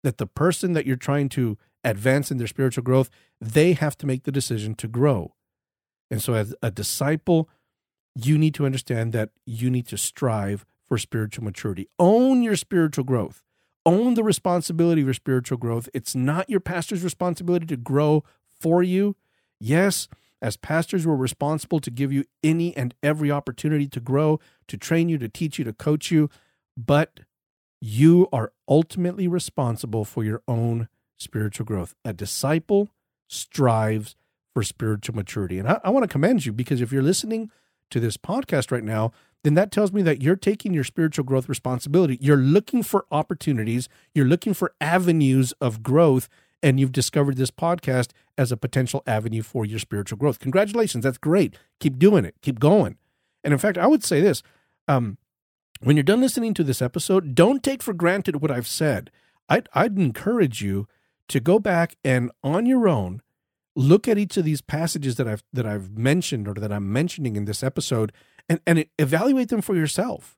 [0.03, 4.07] That the person that you're trying to advance in their spiritual growth, they have to
[4.07, 5.35] make the decision to grow.
[6.11, 7.49] And so, as a disciple,
[8.15, 11.89] you need to understand that you need to strive for spiritual maturity.
[11.99, 13.43] Own your spiritual growth.
[13.85, 15.89] Own the responsibility of your spiritual growth.
[15.93, 19.15] It's not your pastor's responsibility to grow for you.
[19.59, 20.07] Yes,
[20.41, 25.09] as pastors, we're responsible to give you any and every opportunity to grow, to train
[25.09, 26.29] you, to teach you, to coach you,
[26.77, 27.21] but
[27.81, 31.93] you are ultimately responsible for your own spiritual growth.
[32.03, 32.89] A disciple
[33.27, 34.15] strives
[34.53, 35.59] for spiritual maturity.
[35.59, 37.51] And I, I want to commend you because if you're listening
[37.91, 39.11] to this podcast right now,
[39.43, 42.17] then that tells me that you're taking your spiritual growth responsibility.
[42.19, 46.27] You're looking for opportunities, you're looking for avenues of growth,
[46.63, 50.39] and you've discovered this podcast as a potential avenue for your spiritual growth.
[50.39, 51.03] Congratulations.
[51.03, 51.55] That's great.
[51.79, 52.97] Keep doing it, keep going.
[53.43, 54.41] And in fact, I would say this
[54.87, 55.17] um,
[55.81, 59.11] when you're done listening to this episode, don't take for granted what I've said.
[59.47, 60.87] I'd, I'd encourage you
[61.27, 63.21] to go back and on your own
[63.75, 67.35] look at each of these passages that I've that I've mentioned or that I'm mentioning
[67.35, 68.11] in this episode
[68.47, 70.37] and and evaluate them for yourself.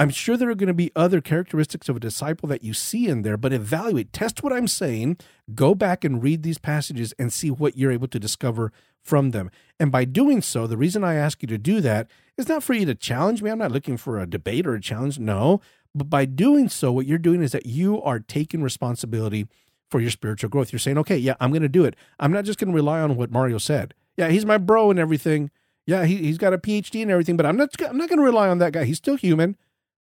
[0.00, 3.08] I'm sure there are going to be other characteristics of a disciple that you see
[3.08, 5.16] in there, but evaluate, test what I'm saying,
[5.56, 9.50] go back and read these passages and see what you're able to discover from them.
[9.80, 12.74] And by doing so, the reason I ask you to do that is not for
[12.74, 13.50] you to challenge me.
[13.50, 15.18] I'm not looking for a debate or a challenge.
[15.18, 15.60] No.
[15.96, 19.48] But by doing so, what you're doing is that you are taking responsibility
[19.90, 20.72] for your spiritual growth.
[20.72, 21.96] You're saying, okay, yeah, I'm going to do it.
[22.18, 23.94] I'm not just going to rely on what Mario said.
[24.16, 25.50] Yeah, he's my bro and everything.
[25.86, 28.24] Yeah, he, he's got a PhD and everything, but I'm not, I'm not going to
[28.24, 28.84] rely on that guy.
[28.84, 29.56] He's still human.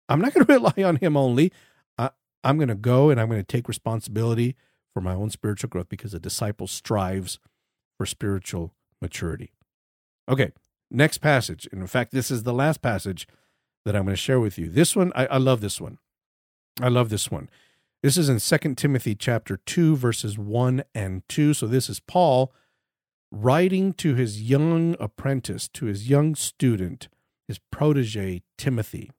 [0.10, 1.52] I'm not going to rely on him only.
[1.98, 2.10] I,
[2.43, 4.56] I'm going to go and I'm going to take responsibility
[4.93, 7.39] for my own spiritual growth because a disciple strives
[7.98, 9.52] for spiritual maturity.
[10.30, 10.52] Okay,
[10.89, 11.67] next passage.
[11.71, 13.28] And in fact, this is the last passage
[13.84, 14.69] that I'm going to share with you.
[14.69, 16.00] This one, I, I love this one.
[16.82, 17.50] I love this one.
[18.06, 21.56] This is in 2 Timothy chapter 2 verses 1 and 2.
[21.56, 22.54] So this is Paul
[23.32, 27.08] writing to his young apprentice, to his young student,
[27.48, 29.10] his protege Timothy.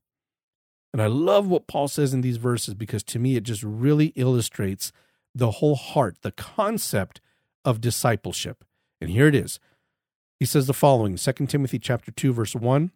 [0.92, 4.12] And I love what Paul says in these verses because to me it just really
[4.14, 4.92] illustrates
[5.34, 7.20] the whole heart, the concept
[7.64, 8.64] of discipleship.
[9.00, 9.58] And here it is.
[10.38, 12.92] He says the following, 2 Timothy chapter 2 verse 1,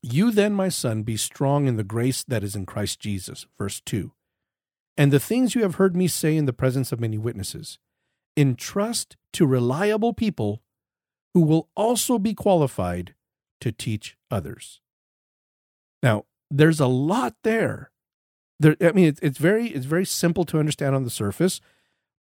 [0.00, 3.82] "You then, my son, be strong in the grace that is in Christ Jesus." Verse
[3.82, 4.14] 2
[4.96, 7.78] and the things you have heard me say in the presence of many witnesses.
[8.36, 10.62] Entrust to reliable people
[11.34, 13.14] who will also be qualified
[13.60, 14.80] to teach others.
[16.02, 17.90] Now, there's a lot there.
[18.60, 21.60] There, I mean, it's, it's very it's very simple to understand on the surface,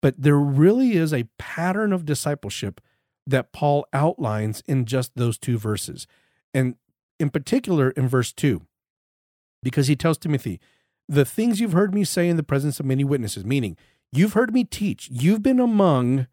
[0.01, 2.81] but there really is a pattern of discipleship
[3.25, 6.07] that Paul outlines in just those two verses,
[6.53, 6.75] and
[7.19, 8.63] in particular in verse two,
[9.63, 10.59] because he tells Timothy,
[11.07, 13.77] the things you've heard me say in the presence of many witnesses, meaning
[14.11, 16.27] you've heard me teach, you've been among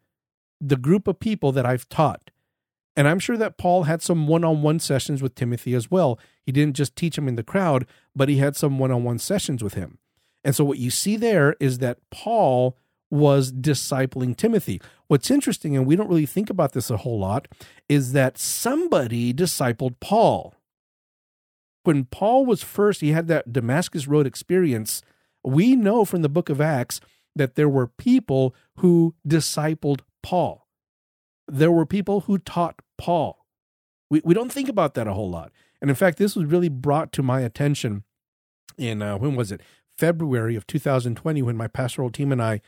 [0.61, 2.31] the group of people that I've taught.
[2.95, 6.17] And I'm sure that Paul had some one on one sessions with Timothy as well.
[6.45, 7.85] He didn't just teach him in the crowd,
[8.15, 9.97] but he had some one on one sessions with him.
[10.43, 12.77] And so what you see there is that Paul
[13.11, 14.81] was discipling Timothy.
[15.07, 17.47] What's interesting, and we don't really think about this a whole lot,
[17.89, 20.53] is that somebody discipled Paul
[21.85, 25.01] when Paul was first, he had that Damascus Road experience.
[25.43, 26.99] We know from the book of Acts
[27.35, 30.67] that there were people who discipled Paul.
[31.47, 33.45] There were people who taught Paul.
[34.09, 35.51] We, we don't think about that a whole lot.
[35.81, 38.03] And in fact, this was really brought to my attention
[38.77, 39.61] in, uh, when was it?
[39.97, 42.61] February of 2020, when my pastoral team and I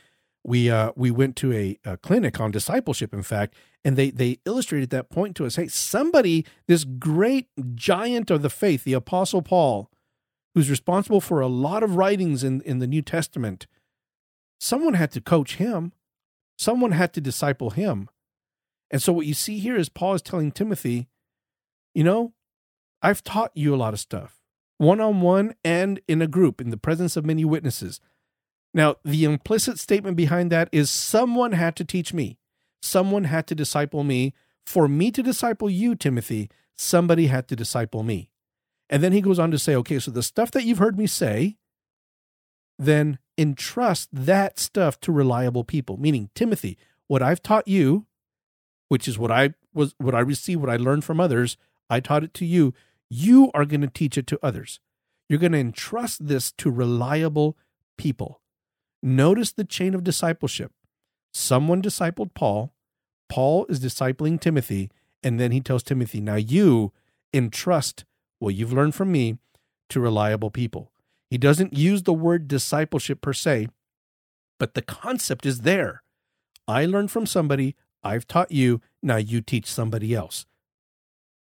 [0.44, 4.38] we uh, we went to a, a, clinic on discipleship, in fact, And they, they
[4.44, 5.56] illustrated that point to us.
[5.56, 9.90] Hey, somebody, this great giant of the faith, the Apostle Paul,
[10.54, 13.66] who's responsible for a lot of writings in, in the New Testament,
[14.60, 15.92] someone had to coach him.
[16.58, 18.08] Someone had to disciple him.
[18.90, 21.06] And so what you see here is Paul is telling Timothy,
[21.94, 22.32] you know,
[23.00, 24.40] I've taught you a lot of stuff,
[24.76, 28.00] one on one and in a group, in the presence of many witnesses.
[28.74, 32.38] Now, the implicit statement behind that is someone had to teach me,
[32.82, 34.34] someone had to disciple me.
[34.66, 38.30] For me to disciple you, Timothy, somebody had to disciple me.
[38.90, 41.06] And then he goes on to say, okay, so the stuff that you've heard me
[41.06, 41.56] say,
[42.78, 45.96] then entrust that stuff to reliable people.
[45.98, 48.06] Meaning, Timothy, what I've taught you,
[48.88, 51.56] which is what I was what I received, what I learned from others,
[51.90, 52.74] I taught it to you.
[53.10, 54.80] You are going to teach it to others.
[55.28, 57.56] You're going to entrust this to reliable
[57.96, 58.40] people.
[59.02, 60.72] Notice the chain of discipleship.
[61.32, 62.72] Someone discipled Paul,
[63.28, 64.90] Paul is discipling Timothy,
[65.22, 66.92] and then he tells Timothy, Now you
[67.32, 68.04] entrust
[68.38, 69.38] what you've learned from me
[69.90, 70.90] to reliable people.
[71.30, 73.68] He doesn't use the word discipleship per se,
[74.58, 76.02] but the concept is there.
[76.66, 80.46] I learned from somebody, I've taught you, now you teach somebody else.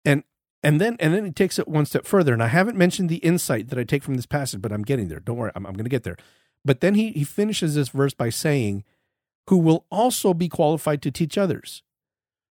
[0.04, 0.24] And
[0.62, 2.32] and then and then he takes it one step further.
[2.32, 5.08] And I haven't mentioned the insight that I take from this passage, but I'm getting
[5.08, 5.20] there.
[5.20, 6.16] Don't worry, I'm, I'm going to get there.
[6.64, 8.84] But then he, he finishes this verse by saying,
[9.48, 11.82] Who will also be qualified to teach others.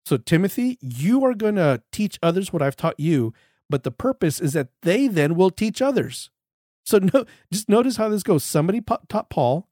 [0.05, 3.33] So, Timothy, you are going to teach others what I've taught you,
[3.69, 6.31] but the purpose is that they then will teach others.
[6.85, 8.43] So, no, just notice how this goes.
[8.43, 9.69] Somebody taught Paul,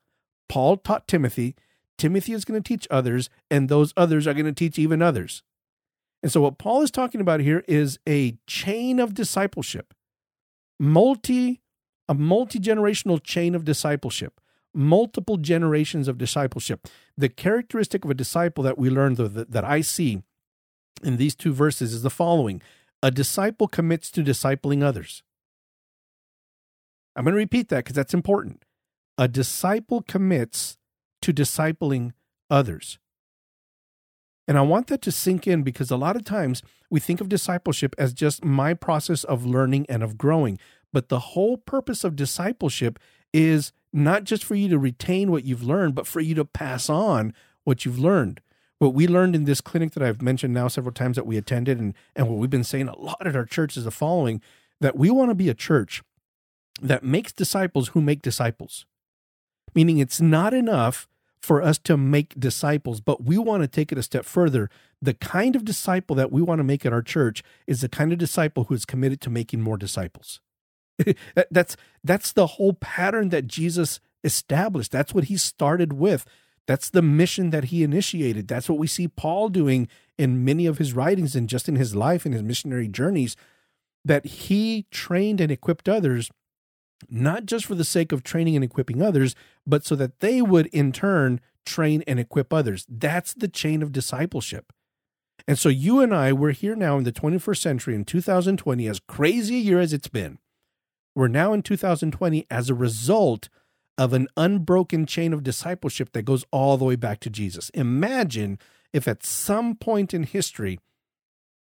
[0.48, 1.56] Paul taught Timothy,
[1.96, 5.42] Timothy is going to teach others, and those others are going to teach even others.
[6.22, 9.94] And so, what Paul is talking about here is a chain of discipleship,
[10.78, 11.60] multi
[12.08, 14.40] a multi generational chain of discipleship,
[14.74, 16.86] multiple generations of discipleship.
[17.16, 20.22] The characteristic of a disciple that we though, that, that I see
[21.02, 22.62] in these two verses is the following
[23.02, 25.22] a disciple commits to discipling others.
[27.14, 28.64] I'm going to repeat that because that's important.
[29.16, 30.78] A disciple commits
[31.22, 32.12] to discipling
[32.50, 32.98] others.
[34.46, 37.28] And I want that to sink in because a lot of times we think of
[37.28, 40.58] discipleship as just my process of learning and of growing.
[40.92, 42.98] But the whole purpose of discipleship
[43.32, 43.72] is
[44.04, 47.34] not just for you to retain what you've learned, but for you to pass on
[47.64, 48.40] what you've learned.
[48.78, 51.78] What we learned in this clinic that I've mentioned now several times that we attended,
[51.78, 54.40] and, and what we've been saying a lot at our church is the following
[54.80, 56.02] that we want to be a church
[56.80, 58.86] that makes disciples who make disciples.
[59.74, 61.08] Meaning it's not enough
[61.40, 64.70] for us to make disciples, but we want to take it a step further.
[65.00, 68.12] The kind of disciple that we want to make at our church is the kind
[68.12, 70.40] of disciple who is committed to making more disciples.
[71.50, 74.92] that's that's the whole pattern that Jesus established.
[74.92, 76.24] That's what he started with.
[76.66, 78.46] That's the mission that he initiated.
[78.46, 81.94] That's what we see Paul doing in many of his writings and just in his
[81.94, 83.36] life and his missionary journeys
[84.04, 86.30] that he trained and equipped others
[87.08, 89.34] not just for the sake of training and equipping others,
[89.66, 92.86] but so that they would in turn train and equip others.
[92.88, 94.72] That's the chain of discipleship.
[95.46, 99.00] And so you and I, we're here now in the 21st century in 2020, as
[99.00, 100.38] crazy a year as it's been.
[101.18, 103.48] We're now in 2020 as a result
[103.98, 107.70] of an unbroken chain of discipleship that goes all the way back to Jesus.
[107.70, 108.56] Imagine
[108.92, 110.78] if at some point in history,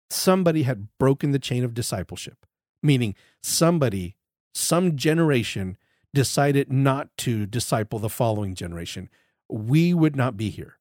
[0.09, 2.47] somebody had broken the chain of discipleship,
[2.81, 4.15] meaning somebody,
[4.55, 5.77] some generation
[6.15, 9.09] decided not to disciple the following generation.
[9.49, 10.79] We would not be here,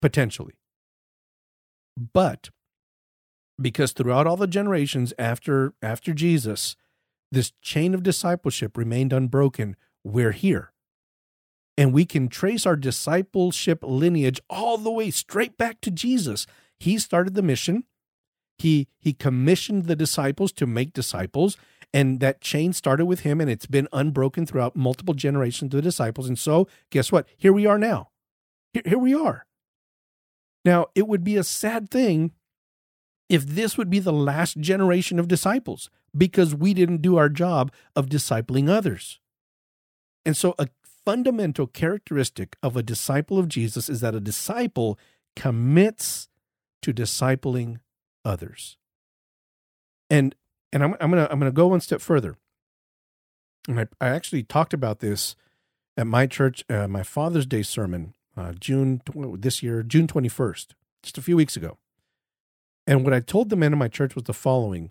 [0.00, 0.54] potentially.
[1.96, 2.50] But
[3.60, 6.76] because throughout all the generations after after Jesus,
[7.30, 10.72] this chain of discipleship remained unbroken, we're here.
[11.76, 16.46] And we can trace our discipleship lineage all the way straight back to Jesus.
[16.78, 17.84] He started the mission.
[18.58, 21.56] He he commissioned the disciples to make disciples,
[21.94, 25.82] and that chain started with him, and it's been unbroken throughout multiple generations of the
[25.82, 26.28] disciples.
[26.28, 27.26] And so, guess what?
[27.38, 28.10] Here we are now.
[28.74, 29.46] Here, here we are.
[30.64, 32.32] Now, it would be a sad thing
[33.30, 37.72] if this would be the last generation of disciples because we didn't do our job
[37.94, 39.20] of discipling others.
[40.26, 44.98] And so, a fundamental characteristic of a disciple of Jesus is that a disciple
[45.36, 46.28] commits
[46.82, 47.78] to discipling
[48.24, 48.76] others.
[50.10, 50.34] And
[50.72, 52.36] and I'm, I'm gonna I'm gonna go one step further.
[53.68, 55.36] And I, I actually talked about this
[55.96, 59.02] at my church, uh, my Father's Day sermon, uh, June
[59.38, 60.68] this year, June 21st,
[61.02, 61.78] just a few weeks ago.
[62.90, 64.90] And what I told the men in my church was the following.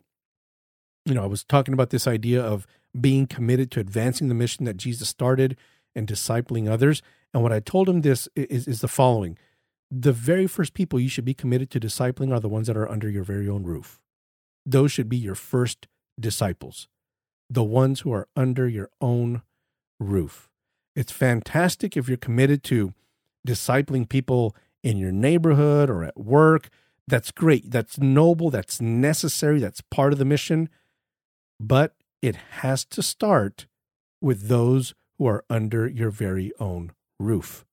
[1.03, 2.65] You know, I was talking about this idea of
[2.99, 5.57] being committed to advancing the mission that Jesus started
[5.93, 7.01] and discipling others.
[7.33, 9.37] And what I told him this is, is the following
[9.91, 12.89] the very first people you should be committed to discipling are the ones that are
[12.89, 13.99] under your very own roof.
[14.65, 15.87] Those should be your first
[16.19, 16.87] disciples,
[17.49, 19.41] the ones who are under your own
[19.99, 20.47] roof.
[20.95, 22.93] It's fantastic if you're committed to
[23.47, 26.69] discipling people in your neighborhood or at work.
[27.09, 27.71] That's great.
[27.71, 28.51] That's noble.
[28.51, 29.59] That's necessary.
[29.59, 30.69] That's part of the mission.
[31.59, 33.65] But it has to start
[34.21, 37.65] with those who are under your very own roof.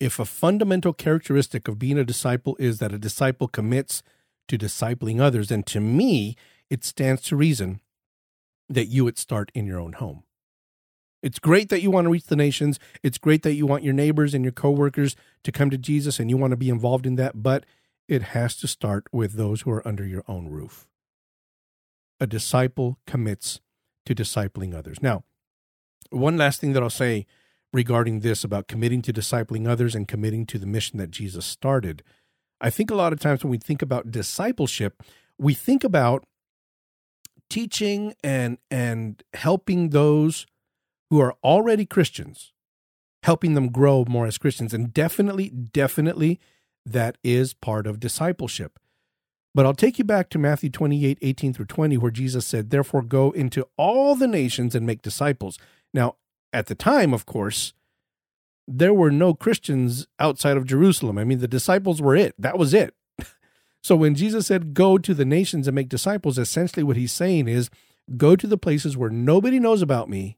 [0.00, 4.02] If a fundamental characteristic of being a disciple is that a disciple commits
[4.48, 6.34] to discipling others, then to me,
[6.68, 7.80] it stands to reason
[8.68, 10.24] that you would start in your own home.
[11.22, 12.80] It's great that you want to reach the nations.
[13.04, 15.14] It's great that you want your neighbors and your coworkers
[15.44, 17.64] to come to Jesus and you want to be involved in that, but
[18.08, 20.86] it has to start with those who are under your own roof.
[22.20, 23.60] A disciple commits
[24.06, 25.02] to discipling others.
[25.02, 25.24] Now,
[26.10, 27.26] one last thing that I'll say
[27.72, 32.02] regarding this about committing to discipling others and committing to the mission that Jesus started.
[32.60, 35.02] I think a lot of times when we think about discipleship,
[35.38, 36.24] we think about
[37.50, 40.46] teaching and and helping those
[41.10, 42.52] who are already Christians,
[43.22, 44.72] helping them grow more as Christians.
[44.72, 46.40] And definitely, definitely
[46.86, 48.78] that is part of discipleship.
[49.54, 53.02] But I'll take you back to Matthew 28, 18 through 20, where Jesus said, Therefore
[53.02, 55.58] go into all the nations and make disciples.
[55.92, 56.16] Now,
[56.52, 57.72] at the time, of course,
[58.68, 61.18] there were no Christians outside of Jerusalem.
[61.18, 62.34] I mean, the disciples were it.
[62.38, 62.94] That was it.
[63.82, 67.48] so when Jesus said, Go to the nations and make disciples, essentially what he's saying
[67.48, 67.70] is,
[68.16, 70.36] Go to the places where nobody knows about me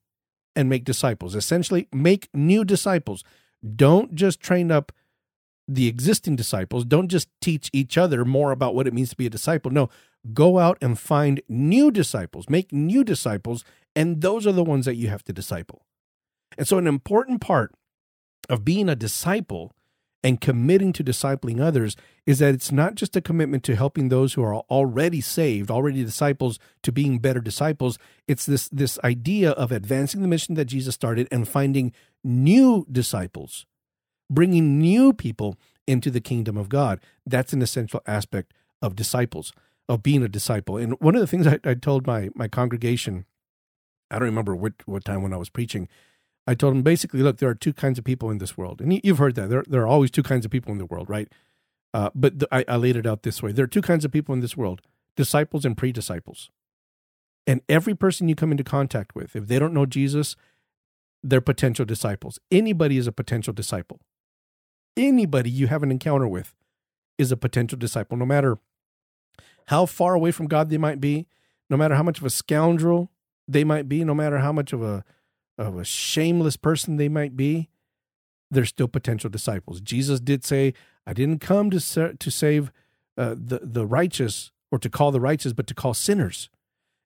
[0.55, 1.35] and make disciples.
[1.35, 3.25] Essentially, make new disciples.
[3.77, 4.93] Don't just train up
[5.69, 6.85] the existing disciples.
[6.85, 9.71] Don't just teach each other more about what it means to be a disciple.
[9.71, 9.91] No,
[10.33, 13.65] go out and find new disciples, make new disciples,
[13.95, 15.85] and those are the ones that you have to disciple.
[16.57, 17.75] And so, an important part
[18.49, 19.73] of being a disciple
[20.25, 21.95] and committing to discipling others
[22.27, 26.03] is that it's not just a commitment to helping those who are already saved, already
[26.03, 27.99] disciples, to being better disciples.
[28.27, 31.93] It's this, this idea of advancing the mission that Jesus started and finding
[32.25, 33.65] new disciples
[34.31, 35.57] bringing new people
[35.87, 37.01] into the kingdom of God.
[37.27, 38.53] That's an essential aspect
[38.83, 39.53] of disciples,
[39.89, 40.77] of being a disciple.
[40.77, 43.25] And one of the things I, I told my my congregation,
[44.11, 45.89] I don't remember what what time when I was preaching,
[46.47, 49.01] I told them basically, look, there are two kinds of people in this world, and
[49.03, 51.29] you've heard that there there are always two kinds of people in the world, right?
[51.95, 54.13] Uh, but the, I, I laid it out this way: there are two kinds of
[54.13, 54.83] people in this world:
[55.17, 56.51] disciples and pre-disciples.
[57.47, 60.37] And every person you come into contact with, if they don't know Jesus,
[61.23, 62.39] they're potential disciples.
[62.51, 64.01] Anybody is a potential disciple
[64.99, 66.55] anybody you have an encounter with
[67.17, 68.59] is a potential disciple, no matter
[69.67, 71.27] how far away from God they might be,
[71.71, 73.11] no matter how much of a scoundrel
[73.47, 75.05] they might be, no matter how much of a
[75.57, 77.69] of a shameless person they might be,
[78.51, 79.81] they're still potential disciples.
[79.81, 80.75] Jesus did say,
[81.07, 82.71] "I didn't come to to save
[83.17, 86.51] uh, the the righteous or to call the righteous, but to call sinners."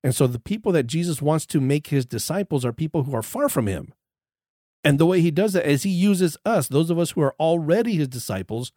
[0.03, 3.23] And so the people that Jesus wants to make his disciples are people who are
[3.23, 3.93] far from him.
[4.83, 7.35] And the way he does that is he uses us, those of us who are
[7.39, 8.71] already his disciples,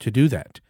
[0.00, 0.60] to do that.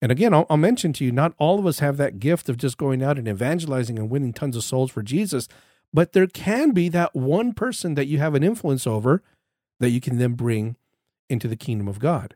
[0.00, 2.56] And again, I'll, I'll, mention to you, not all of us have that gift of
[2.56, 5.48] just going out and evangelizing and winning tons of souls for Jesus,
[5.92, 9.22] but there can be that one person that you have an influence over
[9.78, 10.76] that you can then bring
[11.28, 12.34] into the kingdom of God.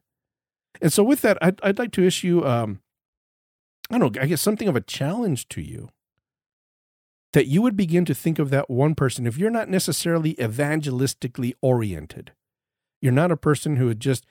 [0.81, 2.81] And so, with that, I'd, I'd like to issue, um,
[3.91, 5.91] I don't know, I guess something of a challenge to you
[7.33, 11.53] that you would begin to think of that one person if you're not necessarily evangelistically
[11.61, 12.33] oriented.
[13.01, 14.27] You're not a person who just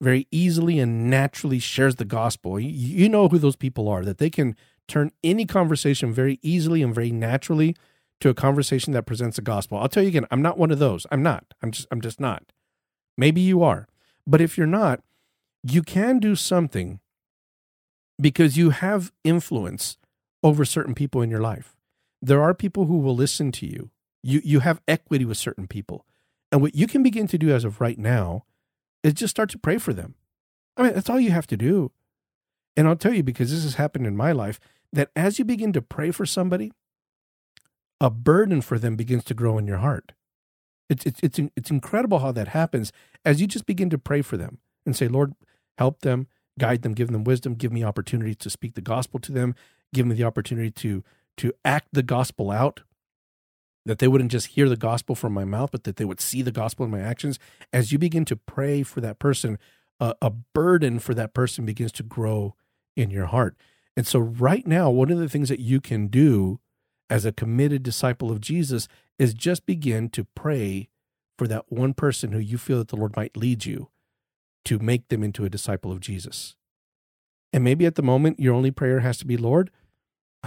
[0.00, 2.58] very easily and naturally shares the gospel.
[2.58, 6.94] You know who those people are, that they can turn any conversation very easily and
[6.94, 7.76] very naturally
[8.20, 9.78] to a conversation that presents the gospel.
[9.78, 11.06] I'll tell you again, I'm not one of those.
[11.10, 11.44] I'm not.
[11.62, 12.44] I'm just I'm just not.
[13.16, 13.86] Maybe you are.
[14.26, 15.00] But if you're not,
[15.62, 17.00] you can do something
[18.20, 19.96] because you have influence
[20.42, 21.74] over certain people in your life
[22.20, 23.90] there are people who will listen to you.
[24.22, 26.04] You you have equity with certain people.
[26.50, 28.44] And what you can begin to do as of right now
[29.02, 30.14] is just start to pray for them.
[30.76, 31.92] I mean, that's all you have to do.
[32.76, 34.58] And I'll tell you because this has happened in my life
[34.92, 36.72] that as you begin to pray for somebody,
[38.00, 40.12] a burden for them begins to grow in your heart.
[40.88, 42.92] It's it's it's it's incredible how that happens
[43.24, 45.34] as you just begin to pray for them and say, "Lord,
[45.76, 49.32] help them, guide them, give them wisdom, give me opportunity to speak the gospel to
[49.32, 49.54] them,
[49.92, 51.04] give me the opportunity to
[51.38, 52.82] to act the gospel out,
[53.86, 56.42] that they wouldn't just hear the gospel from my mouth, but that they would see
[56.42, 57.38] the gospel in my actions.
[57.72, 59.58] As you begin to pray for that person,
[60.00, 62.54] a burden for that person begins to grow
[62.96, 63.56] in your heart.
[63.96, 66.60] And so, right now, one of the things that you can do
[67.10, 68.86] as a committed disciple of Jesus
[69.18, 70.88] is just begin to pray
[71.36, 73.88] for that one person who you feel that the Lord might lead you
[74.66, 76.54] to make them into a disciple of Jesus.
[77.52, 79.70] And maybe at the moment, your only prayer has to be, Lord,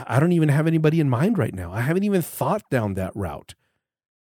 [0.08, 1.72] I don't even have anybody in mind right now.
[1.72, 3.56] I haven't even thought down that route.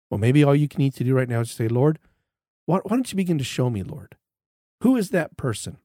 [0.09, 1.99] Well, maybe all you can need to do right now is say, Lord,
[2.65, 4.15] why, why don't you begin to show me, Lord?
[4.81, 5.77] Who is that person?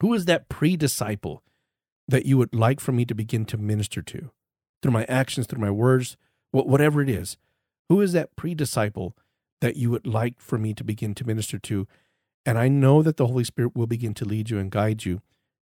[0.00, 1.42] Who is that pre disciple
[2.06, 4.30] that you would like for me to begin to minister to
[4.82, 6.16] through my actions, through my words,
[6.50, 7.36] whatever it is?
[7.88, 9.16] Who is that pre disciple
[9.60, 11.86] that you would like for me to begin to minister to?
[12.46, 15.22] And I know that the Holy Spirit will begin to lead you and guide you,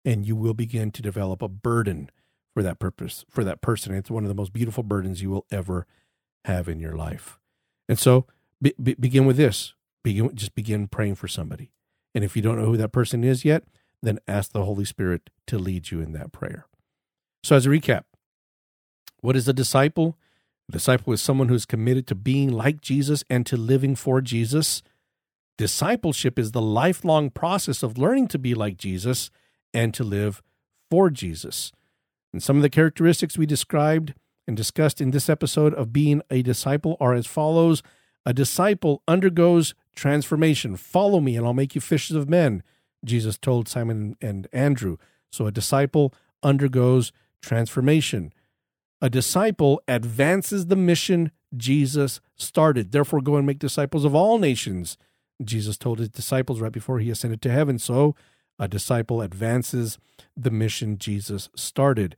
[0.06, 2.12] and you will begin to develop a burden
[2.58, 3.94] for that purpose, for that person.
[3.94, 5.86] It's one of the most beautiful burdens you will ever
[6.46, 7.38] have in your life.
[7.88, 8.26] And so
[8.60, 9.76] be, be, begin with this.
[10.04, 11.70] Begin, just begin praying for somebody.
[12.16, 13.66] And if you don't know who that person is yet,
[14.02, 16.66] then ask the Holy Spirit to lead you in that prayer.
[17.44, 18.06] So, as a recap,
[19.22, 20.18] what is a disciple?
[20.68, 24.82] A disciple is someone who's committed to being like Jesus and to living for Jesus.
[25.60, 29.30] Discipleship is the lifelong process of learning to be like Jesus
[29.76, 30.42] and to live
[30.90, 31.72] for Jesus.
[32.38, 34.14] And some of the characteristics we described
[34.48, 37.82] and discussed in this episode of being a disciple are as follows
[38.28, 40.76] A disciple undergoes transformation.
[40.76, 42.62] Follow me, and I'll make you fishers of men,
[43.04, 44.98] Jesus told Simon and Andrew.
[45.32, 46.14] So a disciple
[46.44, 47.12] undergoes
[47.42, 48.32] transformation.
[49.02, 52.92] A disciple advances the mission Jesus started.
[52.92, 54.96] Therefore, go and make disciples of all nations.
[55.44, 57.80] Jesus told his disciples right before he ascended to heaven.
[57.80, 58.14] So,
[58.60, 59.98] a disciple advances
[60.36, 62.16] the mission Jesus started.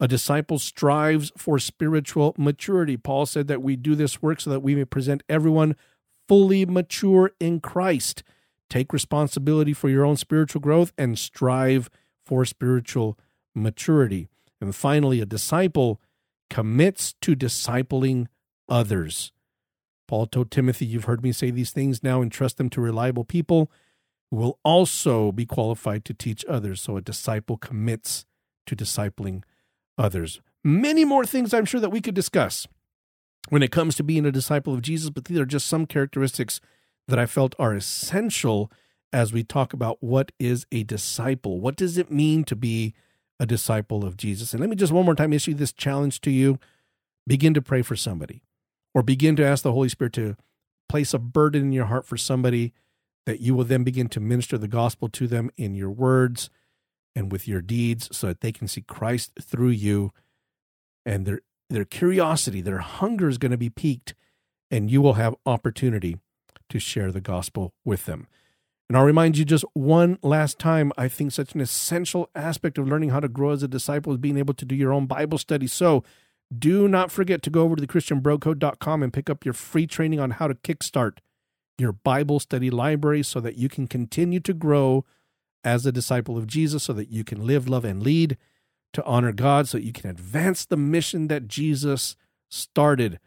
[0.00, 2.96] A disciple strives for spiritual maturity.
[2.96, 5.76] Paul said that we do this work so that we may present everyone
[6.26, 8.22] fully mature in Christ.
[8.70, 11.90] Take responsibility for your own spiritual growth and strive
[12.24, 13.18] for spiritual
[13.54, 14.28] maturity.
[14.58, 16.00] And finally, a disciple
[16.48, 18.28] commits to discipling
[18.68, 19.32] others.
[20.08, 23.70] Paul told Timothy, You've heard me say these things now, entrust them to reliable people
[24.30, 26.80] who will also be qualified to teach others.
[26.80, 28.24] So a disciple commits
[28.66, 29.42] to discipling
[30.00, 30.40] others.
[30.64, 32.66] Many more things I'm sure that we could discuss
[33.48, 36.60] when it comes to being a disciple of Jesus, but these are just some characteristics
[37.08, 38.70] that I felt are essential
[39.12, 41.60] as we talk about what is a disciple.
[41.60, 42.94] What does it mean to be
[43.38, 44.52] a disciple of Jesus?
[44.52, 46.58] And let me just one more time issue this challenge to you
[47.26, 48.42] begin to pray for somebody
[48.94, 50.36] or begin to ask the Holy Spirit to
[50.88, 52.72] place a burden in your heart for somebody
[53.26, 56.50] that you will then begin to minister the gospel to them in your words
[57.14, 60.12] and with your deeds so that they can see Christ through you
[61.04, 64.14] and their their curiosity, their hunger is going to be piqued
[64.70, 66.18] and you will have opportunity
[66.68, 68.26] to share the gospel with them.
[68.88, 72.88] And I'll remind you just one last time, I think such an essential aspect of
[72.88, 75.38] learning how to grow as a disciple is being able to do your own Bible
[75.38, 75.68] study.
[75.68, 76.02] So
[76.56, 80.32] do not forget to go over to thechristianbrocode.com and pick up your free training on
[80.32, 81.18] how to kickstart
[81.78, 85.04] your Bible study library so that you can continue to grow
[85.64, 88.36] as a disciple of Jesus, so that you can live, love, and lead
[88.92, 92.16] to honor God, so that you can advance the mission that Jesus
[92.48, 93.20] started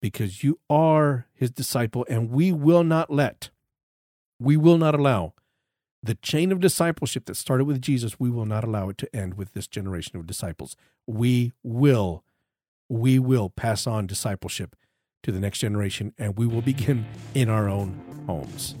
[0.00, 3.50] because you are his disciple, and we will not let,
[4.38, 5.32] we will not allow
[6.06, 9.34] the chain of discipleship that started with Jesus, we will not allow it to end
[9.34, 10.76] with this generation of disciples.
[11.06, 12.22] We will
[12.88, 14.76] we will pass on discipleship
[15.24, 17.04] to the next generation and we will begin
[17.34, 18.76] in our own homes.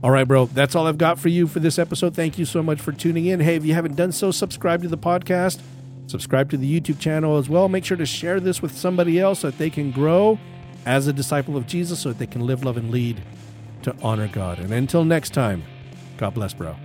[0.00, 2.14] All right, bro, that's all I've got for you for this episode.
[2.14, 3.40] Thank you so much for tuning in.
[3.40, 5.60] Hey, if you haven't done so, subscribe to the podcast,
[6.06, 7.68] subscribe to the YouTube channel as well.
[7.68, 10.38] Make sure to share this with somebody else so that they can grow
[10.86, 13.20] as a disciple of Jesus so that they can live, love, and lead
[13.82, 14.60] to honor God.
[14.60, 15.64] And until next time,
[16.16, 16.76] God bless, bro.